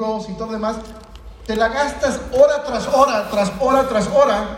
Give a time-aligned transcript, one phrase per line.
[0.00, 0.76] y todo demás,
[1.46, 4.56] te la gastas hora tras hora, tras hora, tras hora,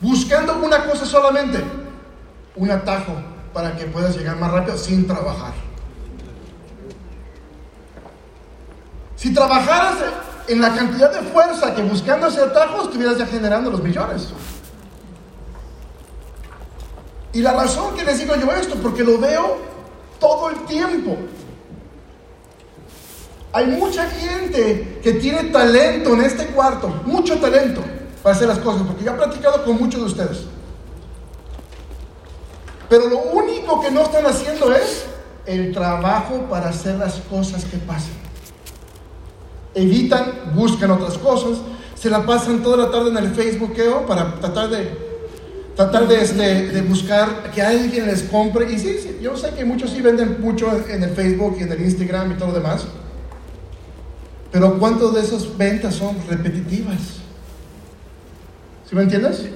[0.00, 1.62] buscando una cosa solamente,
[2.56, 3.12] un atajo
[3.52, 5.52] para que puedas llegar más rápido sin trabajar.
[9.16, 9.96] Si trabajaras
[10.48, 14.28] en la cantidad de fuerza que buscando ese atajo, estuvieras ya generando los millones.
[17.34, 19.58] Y la razón que les digo yo esto, porque lo veo
[20.18, 21.18] todo el tiempo.
[23.52, 27.82] Hay mucha gente que tiene talento en este cuarto, mucho talento
[28.22, 30.44] para hacer las cosas, porque yo he platicado con muchos de ustedes.
[32.88, 35.04] Pero lo único que no están haciendo es
[35.46, 38.14] el trabajo para hacer las cosas que pasen.
[39.74, 41.58] Evitan, buscan otras cosas,
[41.94, 45.10] se la pasan toda la tarde en el Facebookeo para tratar de
[45.76, 48.70] tratar de, este, de, buscar que alguien les compre.
[48.70, 51.72] Y sí, sí, yo sé que muchos sí venden mucho en el Facebook y en
[51.72, 52.86] el Instagram y todo lo demás.
[54.52, 56.98] Pero ¿cuántas de esas ventas son repetitivas?
[58.88, 59.46] ¿Sí me entiendes?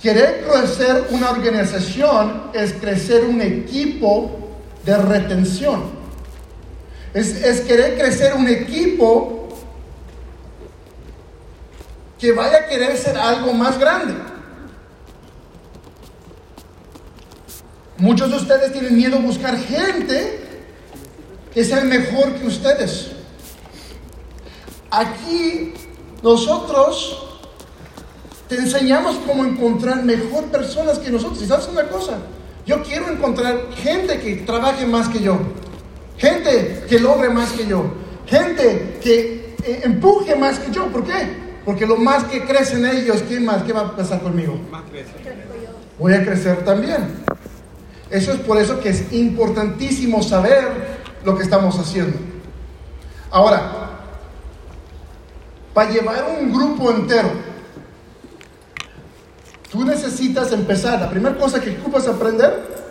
[0.00, 4.30] Querer crecer una organización es crecer un equipo
[4.84, 5.82] de retención.
[7.12, 9.48] Es, es querer crecer un equipo
[12.18, 14.14] que vaya a querer ser algo más grande.
[17.98, 20.43] Muchos de ustedes tienen miedo a buscar gente
[21.54, 23.12] que sea mejor que ustedes.
[24.90, 25.72] Aquí
[26.22, 27.38] nosotros
[28.48, 31.40] te enseñamos cómo encontrar mejor personas que nosotros.
[31.42, 32.18] Y sabes una cosa,
[32.66, 35.38] yo quiero encontrar gente que trabaje más que yo,
[36.18, 37.84] gente que logre más que yo,
[38.26, 40.86] gente que eh, empuje más que yo.
[40.88, 41.44] ¿Por qué?
[41.64, 43.62] Porque lo más que crecen ellos, ¿quién más?
[43.62, 44.58] ¿Qué va a pasar conmigo?
[45.98, 47.24] Voy a crecer también.
[48.10, 50.83] Eso es por eso que es importantísimo saber
[51.24, 52.18] lo que estamos haciendo.
[53.30, 53.72] Ahora,
[55.72, 57.30] para llevar un grupo entero,
[59.70, 61.00] tú necesitas empezar.
[61.00, 62.86] La primera cosa que ocupas aprender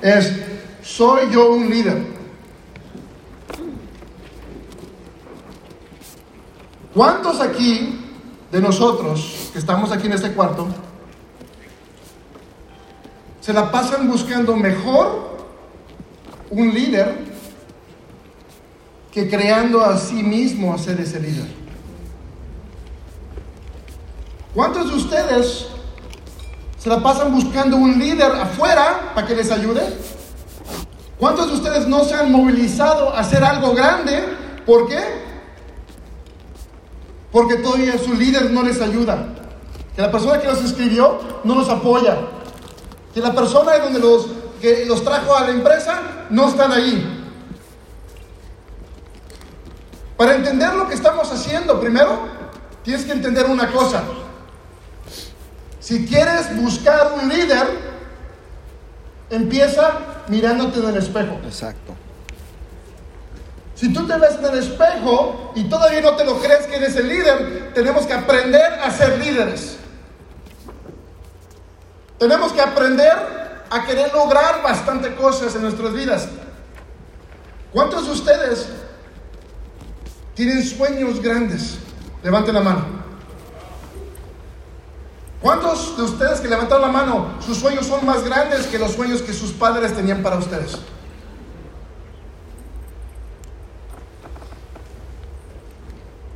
[0.00, 0.32] es,
[0.82, 2.16] soy yo un líder.
[6.94, 8.00] ¿Cuántos aquí
[8.50, 10.66] de nosotros que estamos aquí en este cuarto
[13.40, 15.35] se la pasan buscando mejor
[16.50, 17.36] un líder
[19.12, 21.46] que creando a sí mismo a ser ese líder.
[24.54, 25.66] ¿Cuántos de ustedes
[26.78, 29.82] se la pasan buscando un líder afuera para que les ayude?
[31.18, 34.22] ¿Cuántos de ustedes no se han movilizado a hacer algo grande?
[34.66, 35.00] ¿Por qué?
[37.32, 39.28] Porque todavía su líder no les ayuda.
[39.94, 42.18] Que la persona que los escribió no los apoya.
[43.14, 44.26] Que la persona donde los
[44.60, 46.00] que los trajo a la empresa
[46.30, 47.24] no están ahí.
[50.16, 52.28] Para entender lo que estamos haciendo, primero,
[52.82, 54.02] tienes que entender una cosa.
[55.78, 57.66] Si quieres buscar un líder,
[59.30, 59.92] empieza
[60.28, 61.38] mirándote en el espejo.
[61.44, 61.94] Exacto.
[63.74, 66.96] Si tú te ves en el espejo y todavía no te lo crees que eres
[66.96, 69.76] el líder, tenemos que aprender a ser líderes.
[72.18, 76.28] Tenemos que aprender a querer lograr bastante cosas en nuestras vidas.
[77.72, 78.68] ¿Cuántos de ustedes
[80.34, 81.78] tienen sueños grandes?
[82.22, 82.96] Levanten la mano.
[85.40, 89.22] ¿Cuántos de ustedes que levantaron la mano, sus sueños son más grandes que los sueños
[89.22, 90.78] que sus padres tenían para ustedes?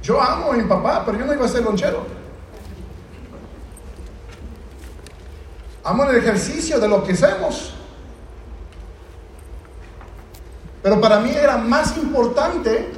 [0.02, 2.19] Yo amo a mi papá, pero yo no iba a ser lonchero.
[5.90, 7.72] Amo el ejercicio de lo que hacemos.
[10.84, 12.92] Pero para mí era más importante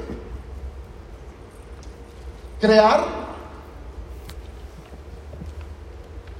[2.61, 3.03] crear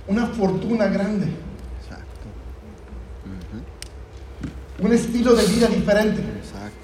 [0.08, 1.25] una fortuna grande.
[1.81, 2.28] Exacto.
[4.78, 6.22] Un estilo de vida diferente.
[6.38, 6.78] Exacto.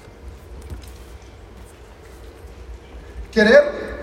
[3.30, 4.00] Querer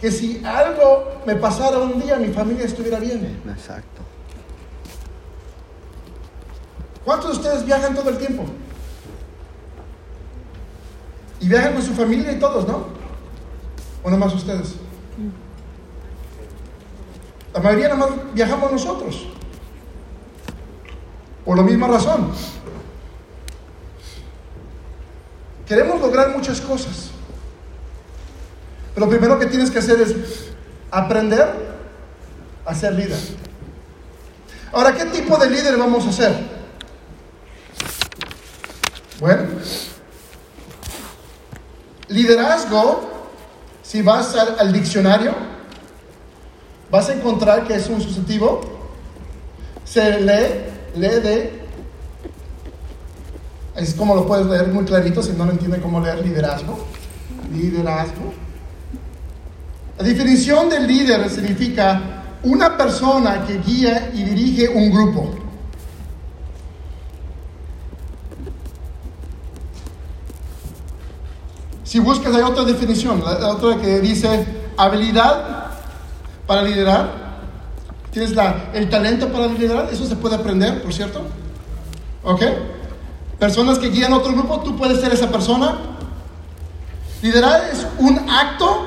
[0.00, 3.40] que si algo me pasara un día, mi familia estuviera bien.
[3.48, 4.07] Exacto.
[7.08, 8.44] ¿Cuántos de ustedes viajan todo el tiempo?
[11.40, 12.84] Y viajan con su familia y todos, ¿no?
[14.02, 14.74] ¿O más ustedes?
[17.54, 19.26] La mayoría nada más viajamos nosotros.
[21.46, 22.30] Por la misma razón.
[25.66, 27.08] Queremos lograr muchas cosas.
[28.92, 30.50] Pero lo primero que tienes que hacer es
[30.90, 31.78] aprender
[32.66, 33.18] a ser líder.
[34.72, 36.57] Ahora, ¿qué tipo de líder vamos a ser?
[39.20, 39.42] Bueno,
[42.08, 43.10] Liderazgo,
[43.82, 45.34] si vas al, diccionario,
[46.90, 48.60] vas a encontrar que es un sustantivo.
[49.84, 51.62] Se lee, lee de.
[53.74, 56.78] Es como lo puedes leer muy clarito si no lo entienden cómo leer liderazgo.
[57.52, 58.32] Liderazgo.
[59.98, 65.47] La definición de líder significa una persona que guía y dirige un grupo.
[71.88, 74.44] Si buscas, hay otra definición, la, otra que dice
[74.76, 75.70] habilidad
[76.46, 77.38] para liderar.
[78.10, 81.22] Tienes la, el talento para liderar, eso se puede aprender, por cierto.
[82.22, 82.42] ¿Ok?
[83.38, 85.78] Personas que guían otro grupo, tú puedes ser esa persona.
[87.22, 88.86] Liderar es un acto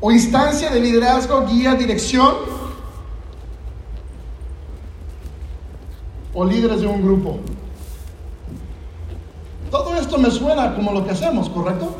[0.00, 2.36] o instancia de liderazgo, guía, dirección
[6.32, 7.38] o líderes de un grupo.
[9.70, 11.94] Todo esto me suena como lo que hacemos, ¿correcto?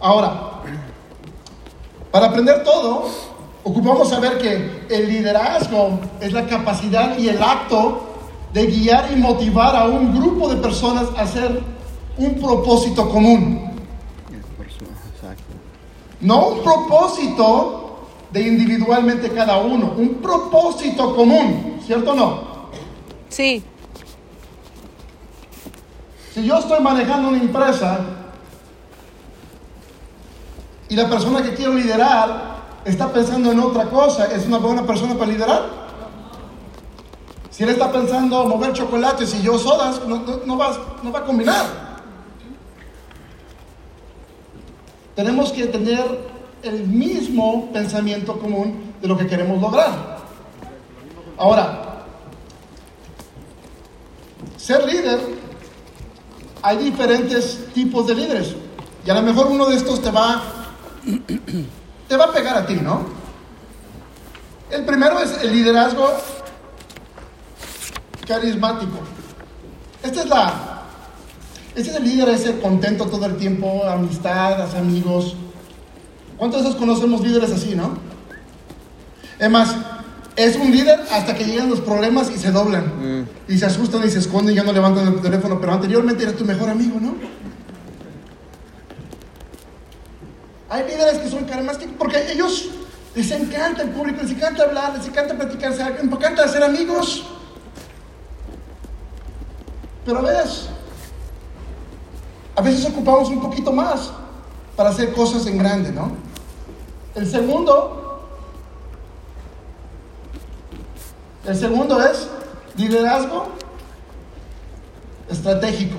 [0.00, 0.62] Ahora,
[2.10, 3.06] para aprender todo,
[3.64, 8.02] ocupamos saber que el liderazgo es la capacidad y el acto
[8.52, 11.60] de guiar y motivar a un grupo de personas a hacer
[12.16, 13.68] un propósito común.
[16.20, 22.40] No un propósito de individualmente cada uno, un propósito común, ¿cierto o no?
[23.28, 23.62] Sí.
[26.38, 27.98] Si yo estoy manejando una empresa
[30.88, 35.14] y la persona que quiero liderar está pensando en otra cosa, ¿es una buena persona
[35.14, 35.62] para liderar?
[37.50, 41.66] Si él está pensando mover chocolates y yo sodas, no, va, no va a combinar.
[45.16, 46.04] Tenemos que tener
[46.62, 50.18] el mismo pensamiento común de lo que queremos lograr.
[51.36, 52.04] Ahora,
[54.56, 55.47] ser líder
[56.62, 58.54] hay diferentes tipos de líderes.
[59.04, 60.42] Y a lo mejor uno de estos te va,
[62.08, 63.06] te va a pegar a ti, ¿no?
[64.70, 66.12] El primero es el liderazgo
[68.26, 68.98] carismático.
[70.02, 70.82] Este es la,
[71.74, 75.36] este es el líder ese contento todo el tiempo, amistad, amigos.
[76.36, 77.96] ¿Cuántos de esos conocemos líderes así, no?
[79.38, 79.74] Es más,
[80.38, 82.84] es un líder hasta que llegan los problemas y se doblan.
[82.84, 83.28] Mm.
[83.48, 85.60] Y se asustan y se esconden y ya no levantan el teléfono.
[85.60, 87.16] Pero anteriormente era tu mejor amigo, ¿no?
[90.70, 92.68] Hay líderes que son carismáticos porque ellos
[93.16, 97.24] les encanta el público, les encanta hablar, les encanta platicar, les encanta hacer amigos.
[100.04, 100.68] Pero ves,
[102.54, 104.12] a veces ocupamos un poquito más
[104.76, 106.12] para hacer cosas en grande, ¿no?
[107.16, 108.07] El segundo
[111.48, 112.28] El segundo es
[112.76, 113.48] liderazgo
[115.30, 115.96] estratégico.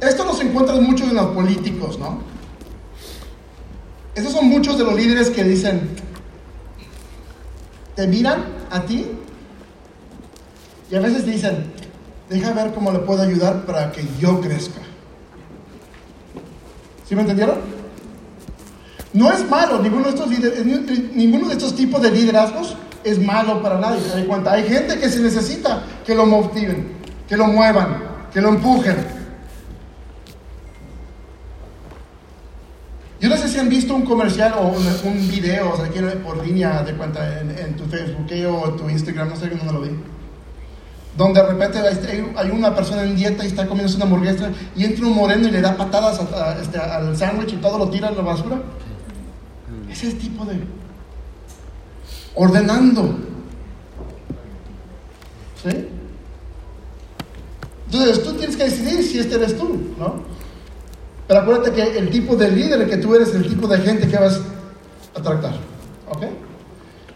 [0.00, 2.22] Esto nos encuentra muchos en los políticos, ¿no?
[4.16, 5.88] Esos son muchos de los líderes que dicen,
[7.94, 9.06] te miran a ti
[10.90, 11.72] y a veces dicen,
[12.28, 14.80] deja ver cómo le puedo ayudar para que yo crezca.
[17.08, 17.75] ¿Sí me entendieron?
[19.16, 20.28] No es malo, ninguno de estos,
[21.14, 23.98] ninguno de estos tipos de liderazgos es malo para nadie.
[24.02, 24.52] ¿Se cuenta?
[24.52, 26.92] Hay gente que se necesita que lo motiven,
[27.26, 28.94] que lo muevan, que lo empujen.
[33.18, 34.74] Yo no sé si han visto un comercial o
[35.08, 35.90] un, video, o sea,
[36.22, 39.90] por línea de cuenta en, tu Facebook o tu Instagram, no sé dónde lo vi.
[41.16, 41.78] Donde de repente
[42.36, 45.52] hay una persona en dieta y está comiendo una hamburguesa y entra un moreno y
[45.52, 46.20] le da patadas
[46.60, 48.58] este, al sándwich y todo lo tira en la basura.
[49.90, 50.60] Ese tipo de
[52.34, 53.16] ordenando.
[55.62, 55.88] ¿Sí?
[57.86, 60.22] Entonces tú tienes que decidir si este eres tú, ¿no?
[61.26, 64.16] Pero acuérdate que el tipo de líder que tú eres, el tipo de gente que
[64.16, 64.40] vas
[65.14, 65.54] a tratar.
[66.08, 66.24] ¿Ok?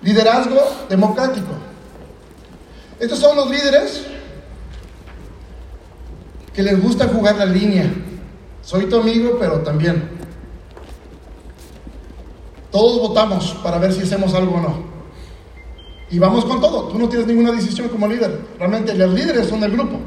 [0.02, 1.52] Liderazgo democrático.
[2.99, 4.07] Estos son los líderes
[6.52, 7.92] que les gusta jugar la línea.
[8.62, 10.19] Soy tu amigo, pero también
[12.70, 14.90] todos votamos para ver si hacemos algo o no.
[16.10, 16.88] Y vamos con todo.
[16.88, 18.40] Tú no tienes ninguna decisión como líder.
[18.58, 19.98] Realmente los líderes son del grupo.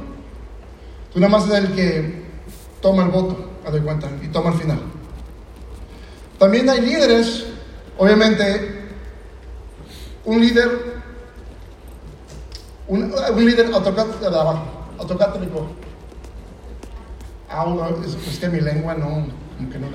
[1.13, 2.23] Tú nada más eres el que
[2.81, 4.79] toma el voto, a cuenta, y toma el final.
[6.39, 7.45] También hay líderes,
[7.97, 8.89] obviamente,
[10.25, 11.03] un líder,
[12.87, 13.13] un,
[13.45, 15.67] líder autocrático.
[17.49, 17.65] Ah,
[18.03, 19.27] es, que mi lengua no,
[19.59, 19.87] aunque no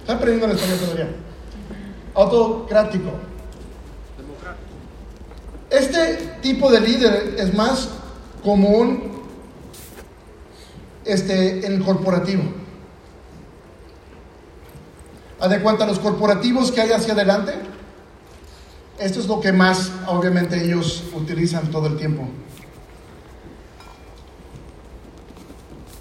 [0.00, 1.23] Está aprendiendo el español todavía
[2.14, 3.10] autocrático.
[5.70, 7.88] Este tipo de líder es más
[8.44, 9.14] común
[11.04, 12.44] este, en el corporativo.
[15.40, 17.54] Haz de cuenta los corporativos que hay hacia adelante.
[18.98, 22.28] Esto es lo que más, obviamente, ellos utilizan todo el tiempo.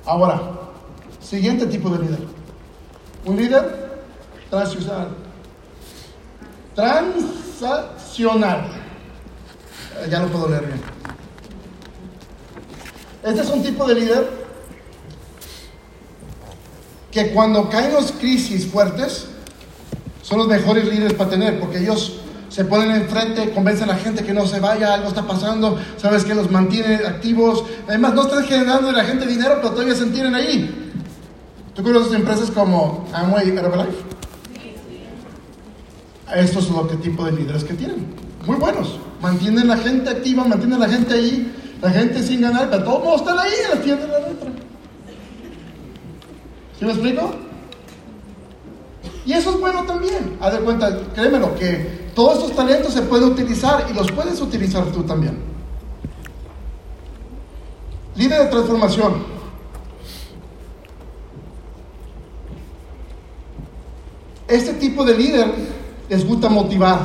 [0.05, 0.51] Ahora,
[1.19, 2.19] siguiente tipo de líder.
[3.25, 4.03] Un líder
[4.49, 5.23] transaccional.
[6.75, 8.71] Transaccional.
[10.01, 10.81] Eh, Ya no puedo leer bien.
[13.23, 14.43] Este es un tipo de líder
[17.11, 19.27] que cuando caen las crisis fuertes,
[20.23, 24.23] son los mejores líderes para tener, porque ellos se ponen enfrente, convencen a la gente
[24.23, 27.63] que no se vaya, algo está pasando, sabes que los mantiene activos.
[27.87, 30.91] Además, no están generando a la gente dinero, pero todavía se mantienen ahí.
[31.73, 33.51] ¿Tú conoces empresas como Amway y
[36.33, 36.49] Herbalife?
[36.49, 38.07] Estos son los tipo de líderes que tienen.
[38.45, 38.99] Muy buenos.
[39.21, 43.21] Mantienen la gente activa, mantienen la gente ahí, la gente sin ganar, pero todos modos
[43.21, 43.51] están ahí
[43.85, 44.49] en la letra.
[46.77, 47.33] ¿Sí me explico?
[49.25, 50.37] Y eso es bueno también.
[50.41, 54.85] Haz de cuenta, créemelo, que todos estos talentos se pueden utilizar y los puedes utilizar
[54.87, 55.37] tú también.
[58.15, 59.33] Líder de transformación.
[64.47, 65.72] Este tipo de líder
[66.09, 66.99] les gusta motivar,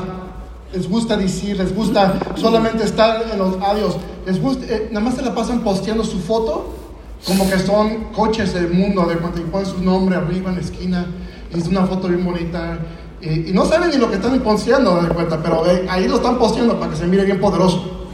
[0.72, 5.14] les gusta decir, les gusta solamente estar en los adiós, les gusta, eh, nada más
[5.14, 6.78] se la pasan posteando su foto
[7.26, 11.06] como que son coches del mundo, de cuando ponen su nombre arriba en la esquina
[11.54, 12.78] y una foto bien bonita.
[13.20, 16.78] Y, no saben ni lo que están posteando, de cuenta, pero ahí lo están posteando
[16.78, 18.06] para que se mire bien poderoso.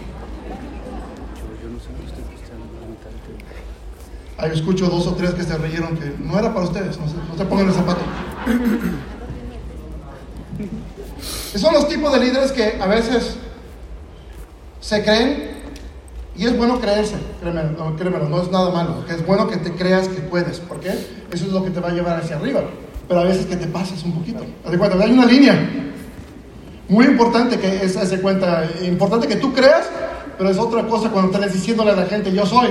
[4.39, 7.15] Ahí escucho dos o tres que se reyeron que no era para ustedes, no se,
[7.15, 8.01] no se pongan el zapato.
[11.59, 13.37] Son los tipos de líderes que a veces
[14.81, 15.53] se creen
[16.37, 19.73] y es bueno creerse, créemelo, no, créemelo, no es nada malo, es bueno que te
[19.73, 20.91] creas que puedes, ¿por qué?
[21.31, 22.63] Eso es lo que te va a llevar hacia arriba,
[23.07, 24.45] pero a veces que te pases un poquito.
[24.67, 25.71] Hay una línea
[26.89, 29.89] muy importante que es, haz de cuenta, importante que tú creas,
[30.37, 32.69] pero es otra cosa cuando estás diciéndole a la gente, yo soy.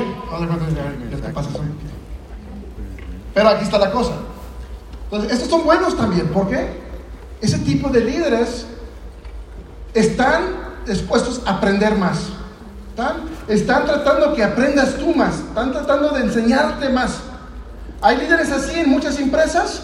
[3.34, 4.14] Pero aquí está la cosa.
[5.06, 6.68] Entonces, estos son buenos también, ¿por qué?
[7.40, 8.68] Ese tipo de líderes
[9.94, 10.44] están
[10.86, 12.20] dispuestos a aprender más.
[12.90, 13.16] Están,
[13.48, 15.40] están tratando que aprendas tú más.
[15.40, 17.20] Están tratando de enseñarte más.
[18.02, 19.84] Hay líderes así en muchas empresas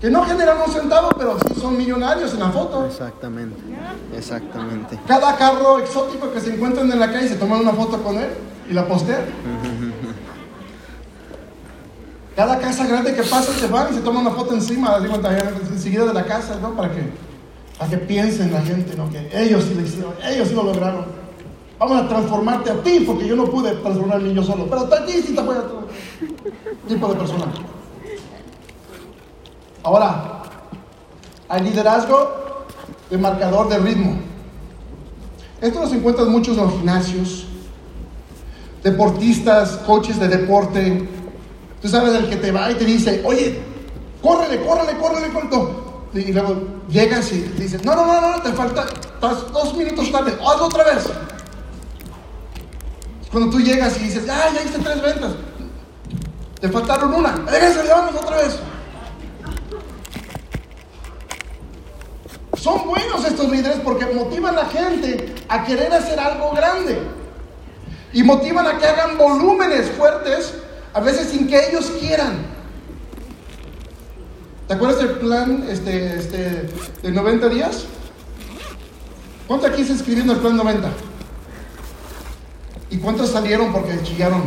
[0.00, 2.86] que no generan un centavo, pero sí son millonarios en la foto.
[2.86, 3.60] Exactamente,
[4.16, 4.98] exactamente.
[5.06, 8.30] Cada carro exótico que se encuentran en la calle se toman una foto con él
[8.68, 9.20] y la postean.
[12.34, 14.96] Cada casa grande que pasa se van y se toman una foto encima,
[15.70, 16.70] enseguida de la casa, ¿no?
[16.70, 17.02] Para que,
[17.80, 19.08] para que piensen la gente, ¿no?
[19.08, 21.06] Que ellos sí lo hicieron, ellos sí lo lograron.
[21.78, 25.12] Vamos a transformarte a ti, porque yo no pude transformarme yo solo, pero a ti
[25.12, 25.88] sí te voy a transformar.
[26.86, 27.46] Tipo de persona.
[29.82, 30.42] Ahora,
[31.48, 32.66] hay liderazgo
[33.08, 34.18] de marcador de ritmo.
[35.62, 37.46] Esto nos encuentras muchos en los gimnasios,
[38.82, 41.08] deportistas, coaches de deporte.
[41.80, 43.58] Tú sabes el que te va y te dice, oye,
[44.20, 45.89] córrele, córrele, córrele, corto.
[46.12, 46.56] Y luego
[46.88, 50.84] llegas y dices, no, no, no, no, te falta, estás dos minutos tarde, hazlo otra
[50.84, 51.04] vez.
[53.30, 55.32] Cuando tú llegas y dices, ah, ya hice tres ventas,
[56.60, 58.58] te faltaron una, regresa, vamos otra vez.
[62.60, 67.00] Son buenos estos líderes porque motivan a la gente a querer hacer algo grande.
[68.12, 70.54] Y motivan a que hagan volúmenes fuertes,
[70.92, 72.49] a veces sin que ellos quieran.
[74.70, 76.68] ¿Te acuerdas del plan este, este,
[77.02, 77.86] de 90 días?
[79.48, 80.88] ¿Cuántos aquí se inscribieron en el plan 90?
[82.90, 84.42] ¿Y cuántos salieron porque chillaron?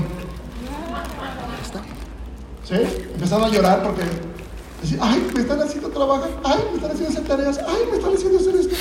[2.63, 2.75] ¿Sí?
[3.13, 4.03] Empezaron a llorar porque
[5.01, 8.39] ay, me están haciendo trabajar, ay, me están haciendo hacer tareas, ay, me están haciendo
[8.39, 8.75] hacer esto.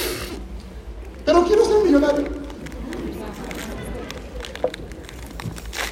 [1.27, 2.25] Pero quiero ser millonario.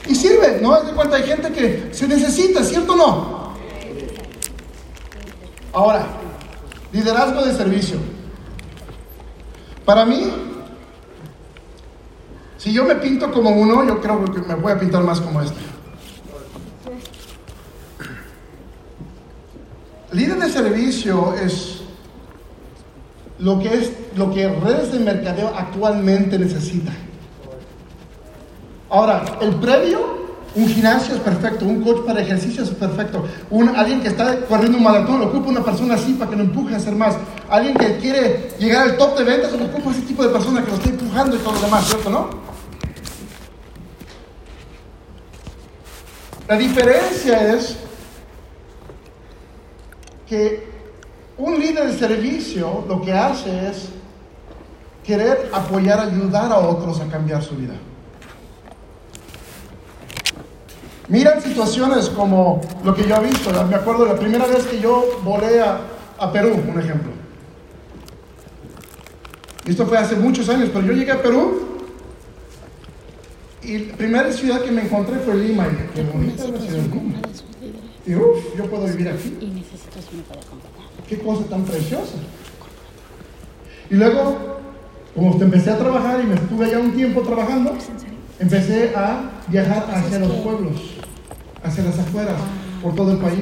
[0.07, 0.81] Y sirve, ¿no?
[0.81, 3.40] De cuenta hay gente que se necesita, ¿cierto o no?
[5.73, 6.07] Ahora,
[6.93, 7.99] liderazgo de servicio.
[9.85, 10.31] Para mí,
[12.59, 15.41] si yo me pinto como uno, yo creo que me voy a pintar más como
[15.41, 15.61] este.
[20.13, 21.83] Líder de servicio es
[23.39, 26.95] lo que es lo que redes de mercadeo actualmente necesitan.
[28.91, 30.20] Ahora, el previo,
[30.55, 34.79] un gimnasio es perfecto, un coach para ejercicio es perfecto, un, alguien que está corriendo
[34.79, 37.17] un maratón, ocupa una persona así para que lo empuje a hacer más,
[37.49, 40.77] alguien que quiere llegar al top de ventas, ocupa ese tipo de persona que lo
[40.77, 42.31] está empujando y todo lo demás, ¿cierto, no?
[46.49, 47.77] La diferencia es
[50.29, 50.69] que
[51.39, 53.89] un líder de servicio lo que hace es
[55.05, 57.75] querer apoyar, ayudar a otros a cambiar su vida.
[61.11, 63.51] Miran situaciones como lo que yo he visto.
[63.67, 65.81] Me acuerdo la primera vez que yo volé a,
[66.19, 67.11] a Perú, un ejemplo.
[69.67, 71.69] Esto fue hace muchos años, pero yo llegué a Perú
[73.63, 75.67] y la primera ciudad que me encontré fue Lima.
[75.67, 77.19] Y qué bonita la ciudad Lima.
[78.07, 79.37] Y uff, yo puedo vivir aquí.
[79.41, 80.89] Y necesito si me puede acompañar.
[81.09, 82.15] Qué cosa tan preciosa.
[83.91, 84.61] Y luego,
[85.15, 87.77] como empecé a trabajar y me estuve allá un tiempo trabajando,
[88.39, 90.81] empecé a viajar hacia los pueblos,
[91.63, 92.37] hacia las afueras,
[92.83, 93.41] por todo el país.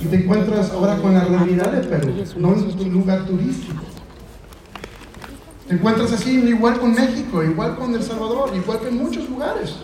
[0.00, 3.82] Y te encuentras ahora con la realidad de Perú, no es un lugar turístico.
[5.68, 9.76] Te encuentras así igual con México, igual con El Salvador, igual que en muchos lugares.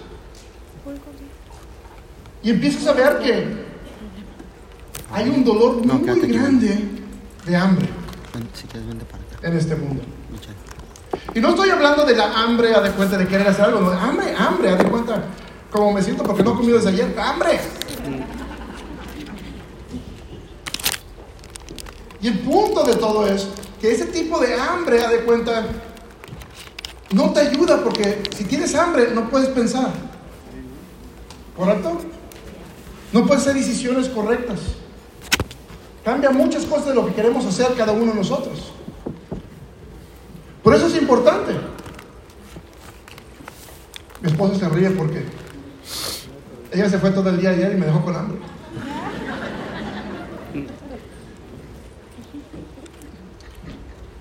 [2.43, 3.69] Y empiezas a ver que
[5.13, 6.89] hay un dolor muy, grande
[7.47, 7.89] de hambre
[9.43, 10.03] en este mundo.
[11.35, 13.93] Y no estoy hablando de la hambre, a de cuenta de querer hacer algo, no,
[13.93, 15.23] hambre, hambre, a de cuenta
[15.71, 17.61] como me siento porque no he comido desde ayer, hambre.
[22.21, 23.49] Y el punto de todo es
[23.81, 25.67] que ese tipo de hambre, a de cuenta,
[27.13, 29.93] no te ayuda porque si tienes hambre no puedes pensar.
[31.57, 31.99] ¿Correcto?
[33.13, 34.61] No puedes hacer decisiones correctas.
[36.05, 38.73] Cambia muchas cosas de lo que queremos hacer cada uno de nosotros.
[40.63, 41.53] Por eso es importante.
[44.21, 45.25] Mi esposa se ríe porque
[46.73, 48.39] ella se fue todo el día ayer y me dejó con hambre.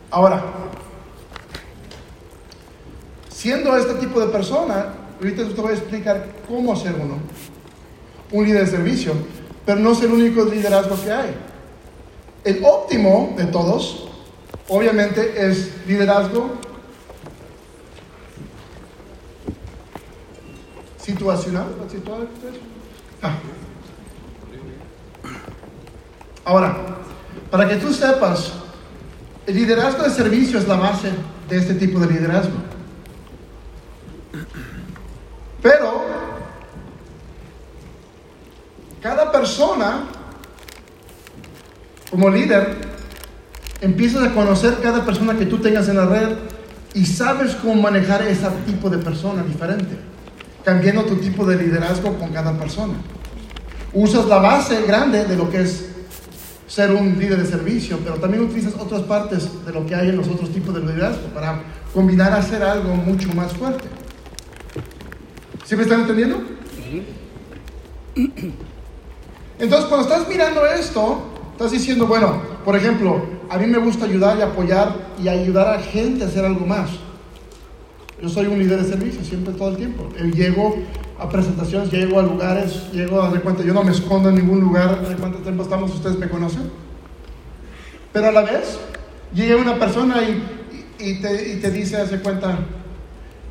[0.10, 0.42] Ahora,
[3.30, 7.18] siendo este tipo de persona, ahorita te voy a explicar cómo ser uno,
[8.32, 9.14] un líder de servicio,
[9.66, 11.36] pero no es el único liderazgo que hay.
[12.44, 14.08] El óptimo de todos,
[14.70, 16.58] obviamente, es liderazgo
[21.08, 21.68] situacional.
[23.22, 23.36] Ah.
[26.44, 26.76] Ahora,
[27.50, 28.52] para que tú sepas,
[29.46, 31.12] el liderazgo de servicio es la base
[31.48, 32.58] de este tipo de liderazgo.
[35.62, 36.06] Pero,
[39.02, 40.04] cada persona,
[42.12, 42.76] como líder,
[43.80, 46.36] empiezas a conocer cada persona que tú tengas en la red
[46.94, 49.98] y sabes cómo manejar ese tipo de persona diferente,
[50.68, 52.96] cambiando tu tipo de liderazgo con cada persona.
[53.94, 55.86] Usas la base grande de lo que es
[56.68, 60.18] ser un líder de servicio, pero también utilizas otras partes de lo que hay en
[60.18, 61.62] los otros tipos de liderazgo para
[61.94, 63.86] combinar a hacer algo mucho más fuerte.
[65.64, 66.42] ¿Sí me están entendiendo?
[69.60, 74.38] Entonces, cuando estás mirando esto, estás diciendo, bueno, por ejemplo, a mí me gusta ayudar
[74.38, 76.90] y apoyar y ayudar a gente a hacer algo más.
[78.22, 80.10] Yo soy un líder de servicio, siempre todo el tiempo.
[80.34, 80.78] Llego
[81.20, 84.60] a presentaciones, llego a lugares, llego a de cuenta, yo no me escondo en ningún
[84.62, 86.64] lugar, de cuánto tiempo estamos, ustedes me conocen.
[88.14, 88.80] Pero a la vez,
[89.34, 90.44] llega una persona y,
[91.00, 92.58] y- y te, y te dice, hace cuenta,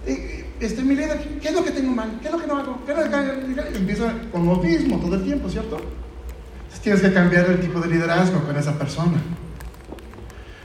[0.07, 2.19] "Eh, este, mi líder, ¿qué es lo que tengo mal?
[2.21, 2.79] ¿Qué es lo que no hago?
[2.85, 5.77] ¿Qué es lo que empieza con lo mismo todo el tiempo, ¿cierto?
[5.77, 9.21] Entonces tienes que cambiar el tipo de liderazgo con esa persona.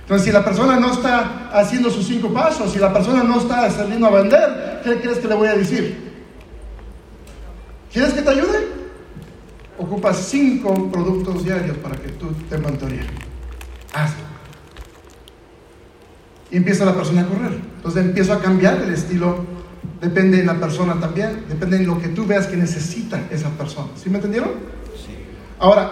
[0.02, 3.70] Entonces, si la persona no está haciendo sus cinco pasos, si la persona no está
[3.70, 6.12] saliendo a vender, ¿qué crees que le voy a decir?
[7.92, 8.68] ¿Quieres que te ayude?
[9.78, 13.06] Ocupas cinco productos diarios para que tú te mentoríes.
[13.94, 14.32] Hazlo.
[16.52, 17.60] Y empieza la persona a correr.
[17.78, 19.46] Entonces empiezo a cambiar el estilo.
[20.02, 21.46] Depende de la persona también.
[21.48, 23.90] Depende de lo que tú veas que necesita esa persona.
[23.96, 24.52] ¿Sí me entendieron?
[25.60, 25.90] Ahora,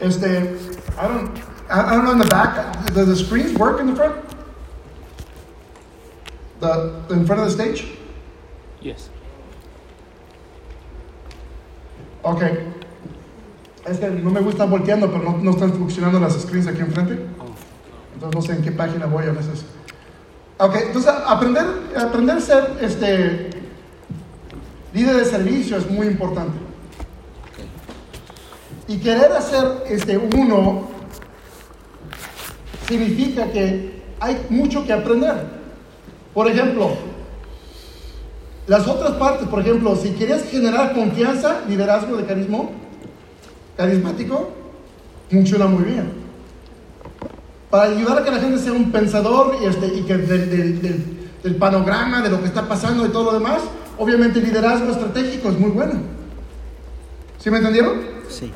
[0.00, 1.38] este, I don't,
[1.70, 4.16] I, don't know in the back, does the screens work in the front?
[6.60, 7.86] The, in front of the stage?
[8.80, 9.10] Yes.
[12.24, 12.42] Ok.
[13.86, 17.26] Es que no me gusta volteando, pero no, no están funcionando las screens aquí enfrente.
[18.14, 19.64] Entonces no sé en qué página voy a veces.
[20.58, 21.64] Ok, entonces aprender,
[21.96, 23.50] aprender a ser este,
[24.92, 26.58] líder de servicio es muy importante.
[28.88, 30.97] Y querer hacer este, uno
[32.88, 35.34] significa que hay mucho que aprender.
[36.34, 36.90] Por ejemplo,
[38.66, 42.58] las otras partes, por ejemplo, si quieres generar confianza, liderazgo de carisma,
[43.76, 44.50] carismático,
[45.30, 46.12] funciona muy bien.
[47.70, 50.82] Para ayudar a que la gente sea un pensador y, este, y que del, del-
[50.82, 53.60] del- del panorama, de lo que está pasando y todo lo demás,
[53.98, 55.94] obviamente liderazgo estratégico es muy bueno.
[57.38, 58.00] ¿Sí me entendieron?
[58.28, 58.50] Sí.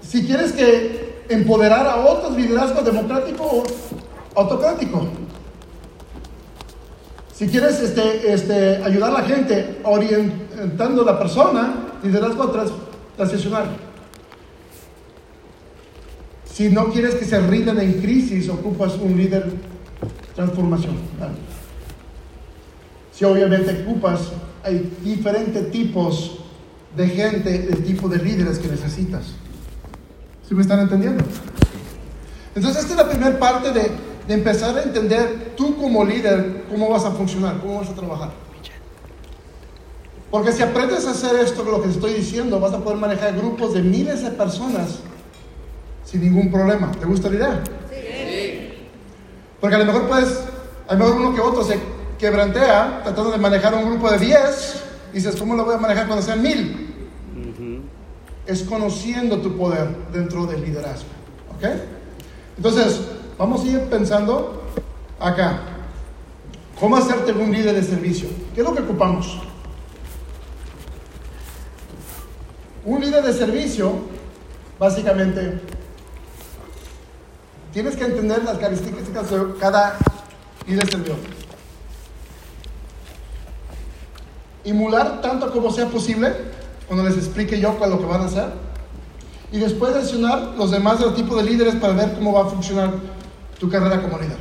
[0.00, 1.01] Si quieres que
[1.32, 3.64] empoderar a otros, liderazgo democrático o
[4.34, 5.08] autocrático.
[7.34, 12.70] Si quieres este, este, ayudar a la gente orientando a la persona, liderazgo tras,
[13.16, 13.64] transicional.
[16.44, 19.50] Si no quieres que se rindan en crisis, ocupas un líder
[20.34, 20.96] transformación.
[23.12, 26.38] Si obviamente ocupas, hay diferentes tipos
[26.96, 29.34] de gente, el tipo de líderes que necesitas.
[30.52, 31.24] ¿Sí me están entendiendo?
[32.54, 33.90] Entonces, esta es la primera parte de,
[34.28, 38.32] de empezar a entender tú como líder cómo vas a funcionar, cómo vas a trabajar.
[40.30, 43.34] Porque si aprendes a hacer esto, lo que te estoy diciendo, vas a poder manejar
[43.34, 44.98] grupos de miles de personas
[46.04, 46.92] sin ningún problema.
[47.00, 47.64] ¿Te gusta la idea?
[47.88, 48.74] Sí.
[49.58, 50.38] Porque a lo mejor puedes,
[50.86, 51.80] a lo mejor uno que otro se
[52.18, 56.06] quebrantea tratando de manejar un grupo de 10 y dices, ¿cómo lo voy a manejar
[56.06, 56.91] cuando sean mil?
[58.52, 61.08] Es conociendo tu poder dentro del liderazgo.
[61.56, 61.64] ¿Ok?
[62.58, 63.00] Entonces,
[63.38, 64.62] vamos a ir pensando
[65.18, 65.60] acá.
[66.78, 68.28] ¿Cómo hacerte un líder de servicio?
[68.54, 69.38] ¿Qué es lo que ocupamos?
[72.84, 73.94] Un líder de servicio,
[74.78, 75.58] básicamente,
[77.72, 79.96] tienes que entender las características de cada
[80.66, 81.16] líder servidor.
[84.62, 86.34] Emular tanto como sea posible,
[86.92, 88.52] cuando les explique yo cuál lo que van a hacer.
[89.50, 92.92] Y después seleccionar los demás del tipo de líderes para ver cómo va a funcionar
[93.58, 94.36] tu carrera como líder.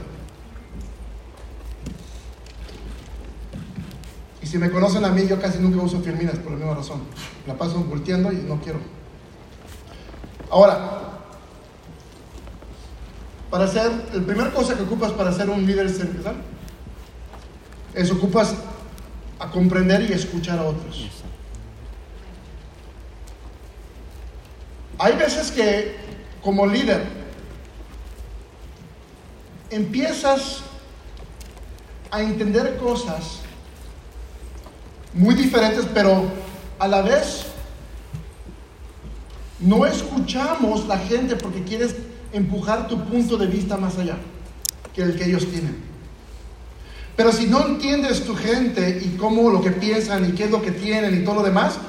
[4.43, 6.99] Y si me conocen a mí, yo casi nunca uso firminas por la misma razón.
[7.47, 8.79] La paso volteando y no quiero.
[10.49, 11.21] Ahora,
[13.49, 16.35] para ser, la primera cosa que ocupas para ser un líder servicial
[17.93, 18.55] es ocupas
[19.39, 21.07] a comprender y escuchar a otros.
[25.01, 25.95] Hay veces que
[26.43, 27.03] como líder
[29.71, 30.59] empiezas
[32.11, 33.39] a entender cosas
[35.15, 36.25] muy diferentes, pero
[36.77, 37.45] a la vez
[39.59, 41.95] no escuchamos la gente porque quieres
[42.31, 44.17] empujar tu punto de vista más allá
[44.93, 45.77] que el que ellos tienen.
[47.15, 50.61] Pero si no entiendes tu gente y cómo lo que piensan y qué es lo
[50.61, 51.79] que tienen y todo lo demás,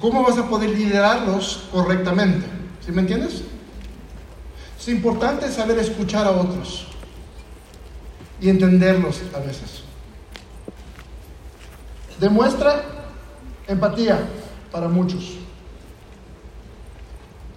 [0.00, 2.46] ¿cómo vas a poder liderarlos correctamente?
[2.84, 3.42] ¿Sí me entiendes?
[4.78, 6.86] Es importante saber escuchar a otros
[8.40, 9.82] y entenderlos a veces.
[12.20, 12.82] Demuestra
[13.66, 14.26] empatía
[14.70, 15.38] para muchos.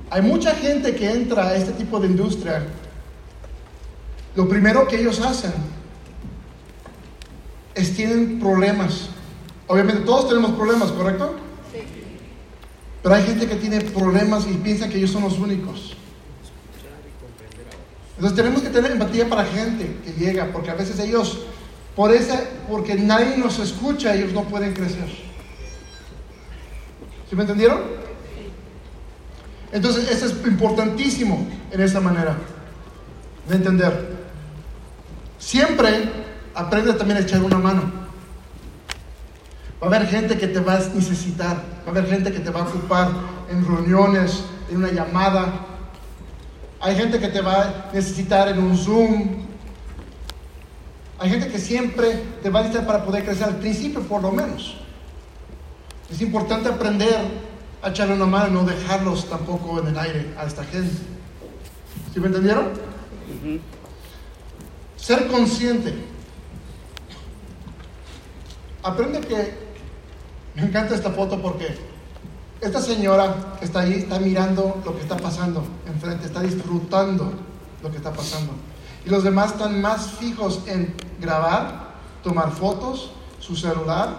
[0.09, 2.65] Hay mucha gente que entra a este tipo de industria.
[4.35, 5.53] Lo primero que ellos hacen
[7.75, 9.09] es tienen problemas.
[9.67, 11.35] Obviamente todos tenemos problemas, ¿correcto?
[13.01, 15.95] Pero hay gente que tiene problemas y piensa que ellos son los únicos.
[18.15, 21.39] Entonces tenemos que tener empatía para gente que llega, porque a veces ellos,
[21.95, 25.07] por ese, porque nadie nos escucha, ellos no pueden crecer.
[27.29, 27.79] ¿Sí me entendieron?
[29.71, 32.35] Entonces, eso es importantísimo en esta manera
[33.47, 34.17] de entender.
[35.37, 36.09] Siempre
[36.55, 37.98] aprende también a echar una mano.
[39.81, 42.49] Va a haber gente que te va a necesitar, va a haber gente que te
[42.49, 43.11] va a ocupar
[43.49, 45.65] en reuniones, en una llamada.
[46.81, 49.45] Hay gente que te va a necesitar en un Zoom.
[51.17, 54.31] Hay gente que siempre te va a necesitar para poder crecer, al principio por lo
[54.31, 54.77] menos.
[56.11, 57.49] Es importante aprender
[57.81, 60.93] a echarle una mano no dejarlos tampoco en el aire a esta gente.
[62.13, 62.69] ¿Sí me entendieron?
[64.97, 65.93] Ser consciente
[68.83, 69.68] Aprende que
[70.59, 71.77] me encanta esta foto porque
[72.59, 77.31] esta señora está ahí está mirando lo que está pasando enfrente, está disfrutando
[77.81, 78.51] lo que está pasando.
[79.05, 84.09] Y los demás están más fijos en grabar, tomar fotos, su celular,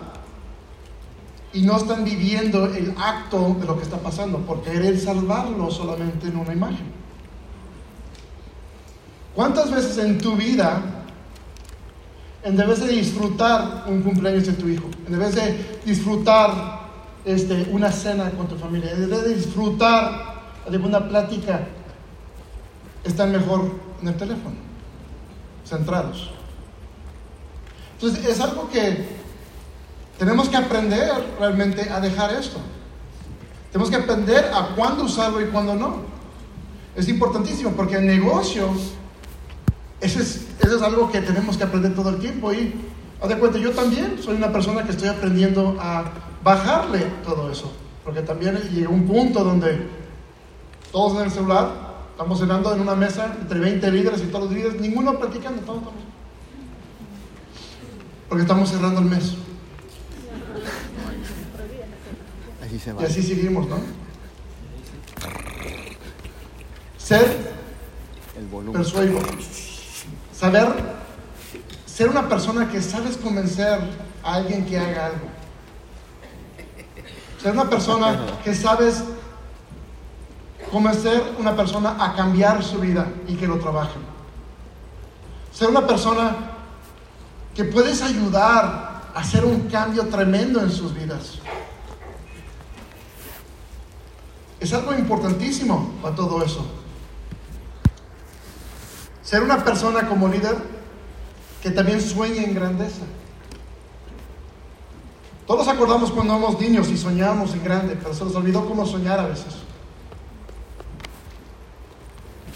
[1.53, 6.29] y no están viviendo el acto de lo que está pasando por querer salvarlo solamente
[6.29, 6.91] en una imagen.
[9.35, 11.00] ¿Cuántas veces en tu vida
[12.43, 16.81] en vez de disfrutar un cumpleaños de tu hijo, en vez de disfrutar
[17.25, 21.67] este, una cena con tu familia, en vez de disfrutar de una plática,
[23.05, 24.57] están mejor en el teléfono,
[25.67, 26.31] centrados.
[27.95, 29.07] Entonces es algo que
[30.19, 32.59] tenemos que aprender realmente a dejar esto.
[33.71, 36.03] Tenemos que aprender a cuándo usarlo y cuándo no.
[36.97, 38.71] Es importantísimo porque el negocio
[40.01, 42.73] eso es, eso es algo que tenemos que aprender todo el tiempo y
[43.23, 46.05] Haz de cuenta, yo también soy una persona que estoy aprendiendo a
[46.43, 47.71] bajarle todo eso.
[48.03, 49.89] Porque también llegó un punto donde
[50.91, 51.71] todos en el celular,
[52.13, 55.83] estamos cenando en una mesa entre 20 líderes y todos los líderes, ninguno platicando, todos.
[58.29, 59.35] Porque estamos cerrando el mes.
[62.65, 63.03] Así se va.
[63.03, 63.77] Y así seguimos, ¿no?
[66.97, 67.37] Ser
[68.39, 68.81] El volumen.
[68.81, 69.21] persuasivo.
[70.41, 70.73] Saber
[71.85, 73.79] ser una persona que sabes convencer
[74.23, 75.27] a alguien que haga algo.
[77.43, 79.05] Ser una persona que sabes
[80.73, 83.99] convencer a una persona a cambiar su vida y que lo trabaje.
[85.53, 86.35] Ser una persona
[87.55, 91.35] que puedes ayudar a hacer un cambio tremendo en sus vidas.
[94.59, 96.65] Es algo importantísimo para todo eso.
[99.31, 100.57] Ser una persona como líder
[101.63, 103.03] que también sueña en grandeza.
[105.47, 109.21] Todos acordamos cuando éramos niños y soñábamos en grande, pero se nos olvidó cómo soñar
[109.21, 109.55] a veces.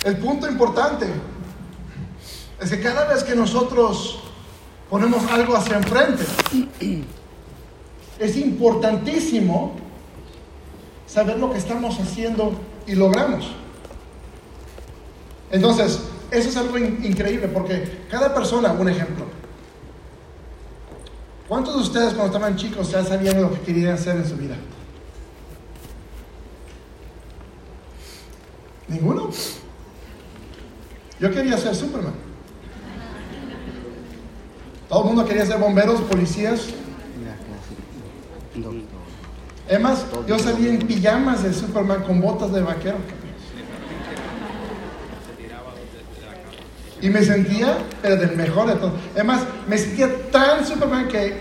[0.03, 1.07] El punto importante
[2.61, 4.19] es que cada vez que nosotros
[4.91, 6.25] ponemos algo hacia enfrente,
[8.19, 9.77] es importantísimo
[11.07, 12.53] saber lo que estamos haciendo
[12.85, 13.53] y logramos.
[15.53, 16.01] Entonces,
[16.38, 19.25] eso es algo in- increíble porque cada persona, un ejemplo.
[21.49, 24.57] ¿Cuántos de ustedes cuando estaban chicos ya sabían lo que querían hacer en su vida?
[28.88, 29.31] ¿Ninguno?
[31.20, 32.14] Yo quería ser Superman.
[34.88, 36.66] Todo el mundo quería ser bomberos, policías.
[38.55, 38.75] Doctor.
[39.68, 42.99] Además, yo salía en pijamas de Superman con botas de vaquero.
[47.05, 48.95] Y me sentía, pero del mejor de todos.
[49.12, 51.38] Además, me sentía tan Superman que,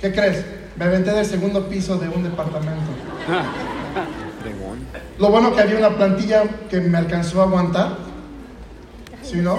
[0.00, 0.46] ¿qué crees?
[0.76, 2.90] Me aventé del segundo piso de un departamento.
[5.18, 7.98] Lo bueno que había una plantilla que me alcanzó a aguantar.
[9.22, 9.58] ¿Sí, no?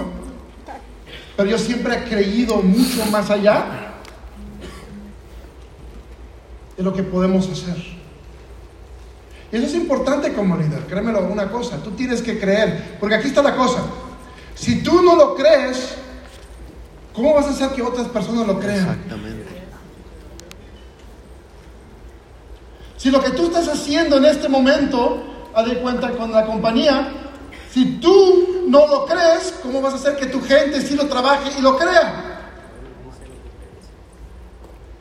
[1.36, 3.66] Pero yo siempre he creído mucho más allá
[6.76, 7.78] de lo que podemos hacer.
[9.52, 13.28] Y eso es importante como líder, créemelo una cosa, tú tienes que creer, porque aquí
[13.28, 13.84] está la cosa.
[14.58, 15.94] Si tú no lo crees,
[17.14, 18.80] ¿cómo vas a hacer que otras personas lo crean?
[18.80, 19.46] Exactamente.
[22.98, 27.08] Si lo que tú estás haciendo en este momento, haz de cuenta con la compañía,
[27.72, 31.52] si tú no lo crees, ¿cómo vas a hacer que tu gente sí lo trabaje
[31.60, 32.24] y lo crea?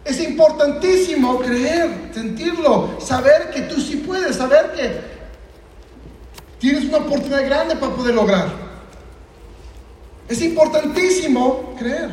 [0.05, 5.01] Es importantísimo creer, sentirlo, saber que tú sí puedes, saber que
[6.59, 8.66] tienes una oportunidad grande para poder lograr.
[10.29, 12.11] Es importantísimo creer.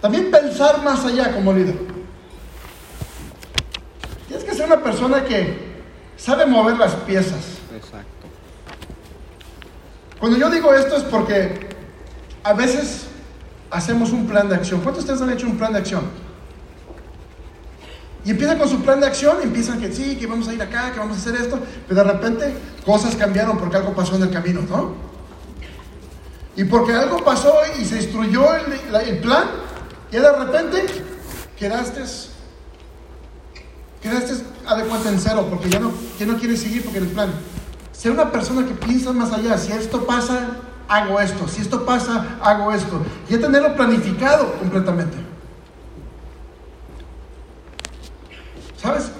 [0.00, 1.76] También pensar más allá como líder.
[4.28, 5.56] Tienes que ser una persona que
[6.16, 7.58] sabe mover las piezas.
[7.74, 8.26] Exacto.
[10.20, 11.68] Cuando yo digo esto es porque
[12.44, 13.06] a veces
[13.70, 14.80] hacemos un plan de acción.
[14.80, 16.27] ¿Cuántos de ustedes han hecho un plan de acción?
[18.28, 20.92] Y empiezan con su plan de acción, empiezan que sí, que vamos a ir acá,
[20.92, 22.52] que vamos a hacer esto, pero de repente
[22.84, 24.92] cosas cambiaron porque algo pasó en el camino, ¿no?
[26.54, 29.44] Y porque algo pasó y se destruyó el, la- el plan,
[30.12, 30.84] y de repente
[31.58, 32.02] quedaste,
[34.02, 34.34] quedaste
[34.66, 37.30] a de cuenta en cero, porque ya no, ya no quieres seguir porque el plan.
[37.92, 40.48] Ser una persona que piensa más allá, si esto pasa,
[40.86, 45.16] hago esto, si esto pasa, hago esto, ya tenerlo planificado completamente.
[48.80, 49.10] ¿Sabes?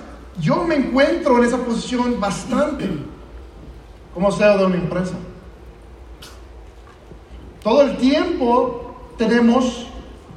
[0.40, 2.88] Yo me encuentro en esa posición bastante
[4.14, 5.14] como CEO de una empresa.
[7.62, 9.88] Todo el tiempo tenemos